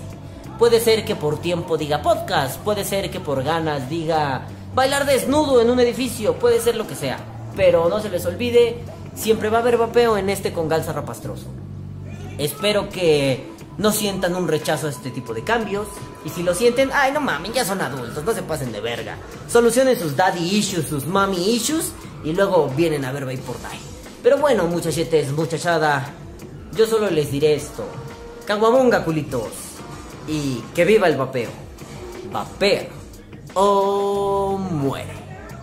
Puede 0.58 0.80
ser 0.80 1.04
que 1.06 1.16
por 1.16 1.40
tiempo 1.40 1.78
diga 1.78 2.02
podcast, 2.02 2.60
puede 2.62 2.84
ser 2.84 3.12
que 3.12 3.20
por 3.20 3.44
ganas 3.44 3.90
diga 3.90 4.48
bailar 4.74 5.06
desnudo 5.06 5.60
en 5.62 5.70
un 5.70 5.80
edificio, 5.80 6.36
puede 6.36 6.62
ser 6.62 6.78
lo 6.78 6.88
que 6.88 6.96
sea. 6.96 7.20
Pero 7.56 7.90
no 7.90 8.00
se 8.00 8.10
les 8.10 8.26
olvide, 8.26 8.78
siempre 9.16 9.50
va 9.50 9.58
a 9.58 9.62
haber 9.62 9.78
vapeo 9.78 10.18
en 10.18 10.30
este 10.30 10.54
con 10.54 10.70
Galza 10.70 10.94
Rapastroso. 10.94 11.48
Espero 12.38 12.88
que 12.90 13.52
no 13.78 13.92
sientan 13.92 14.36
un 14.36 14.48
rechazo 14.48 14.88
a 14.88 14.90
este 14.90 15.12
tipo 15.12 15.34
de 15.34 15.44
cambios. 15.44 15.88
Y 16.26 16.30
si 16.30 16.44
lo 16.44 16.54
sienten, 16.54 16.90
ay, 16.94 17.12
no 17.12 17.22
mames, 17.22 17.54
ya 17.54 17.66
son 17.66 17.82
adultos, 17.82 18.24
no 18.24 18.34
se 18.34 18.44
pasen 18.44 18.72
de 18.72 18.82
verga. 18.82 19.18
Solucionen 19.48 19.98
sus 19.98 20.16
daddy 20.16 20.58
issues, 20.58 20.88
sus 20.88 21.06
mommy 21.06 21.56
issues, 21.56 21.92
y 22.24 22.34
luego 22.34 22.70
vienen 22.76 23.06
a 23.06 23.12
ver 23.12 23.26
Vapor 23.26 23.62
Day. 23.62 23.80
Pero 24.24 24.38
bueno, 24.38 24.66
muchachetes, 24.66 25.32
muchachada, 25.32 26.14
yo 26.76 26.86
solo 26.86 27.10
les 27.10 27.32
diré 27.32 27.56
esto. 27.56 27.86
Caguabonga, 28.46 29.04
culitos. 29.04 29.52
Y 30.28 30.62
que 30.74 30.84
viva 30.84 31.08
el 31.08 31.16
vapeo. 31.16 31.50
Vapea 32.32 32.90
o 33.54 34.58
muere. 34.58 35.14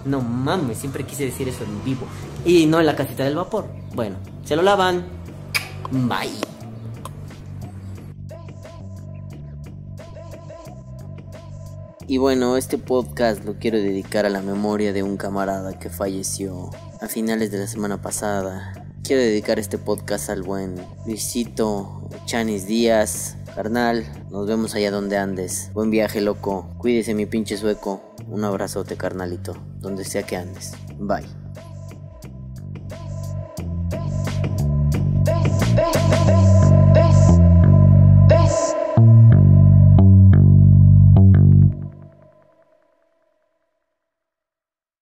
No 0.05 0.21
mames, 0.21 0.79
siempre 0.79 1.05
quise 1.05 1.27
decir 1.27 1.49
eso 1.49 1.65
en 1.65 1.85
vivo. 1.85 2.07
Y 2.45 2.67
no 2.67 2.81
en 2.81 2.87
la 2.87 2.97
casita 2.97 3.25
del 3.25 3.37
vapor. 3.37 3.67
Bueno, 3.95 4.17
se 4.45 4.57
lo 4.57 4.63
lavan. 4.63 5.05
Bye. 5.91 6.54
Y 12.07 12.19
bueno, 12.19 12.59
este 12.59 12.77
podcast 12.77 13.45
lo 13.47 13.59
quiero 13.59 13.79
dedicar 13.79 14.27
a 14.27 14.29
la 14.29 14.43
memoria 14.43 14.93
de 14.93 15.03
un 15.03 15.17
camarada 15.17 15.79
que 15.79 15.89
falleció 15.89 16.71
a 17.01 17.09
finales 17.09 17.51
de 17.51 17.59
la 17.59 17.67
semana 17.67 18.03
pasada. 18.03 18.73
Quiero 19.03 19.23
dedicar 19.23 19.59
este 19.59 19.79
podcast 19.79 20.29
al 20.29 20.43
buen 20.43 20.77
Luisito 21.07 22.09
Chanis 22.27 22.67
Díaz. 22.67 23.37
Carnal, 23.55 24.05
nos 24.31 24.47
vemos 24.47 24.75
allá 24.75 24.91
donde 24.91 25.17
andes. 25.17 25.71
Buen 25.73 25.91
viaje, 25.91 26.21
loco. 26.21 26.75
Cuídese, 26.79 27.15
mi 27.15 27.25
pinche 27.25 27.57
sueco. 27.57 28.15
Un 28.29 28.45
abrazote, 28.45 28.97
carnalito. 28.97 29.55
Donde 29.81 30.05
sea 30.05 30.25
que 30.25 30.37
andes. 30.37 30.73
Bye. 30.99 31.44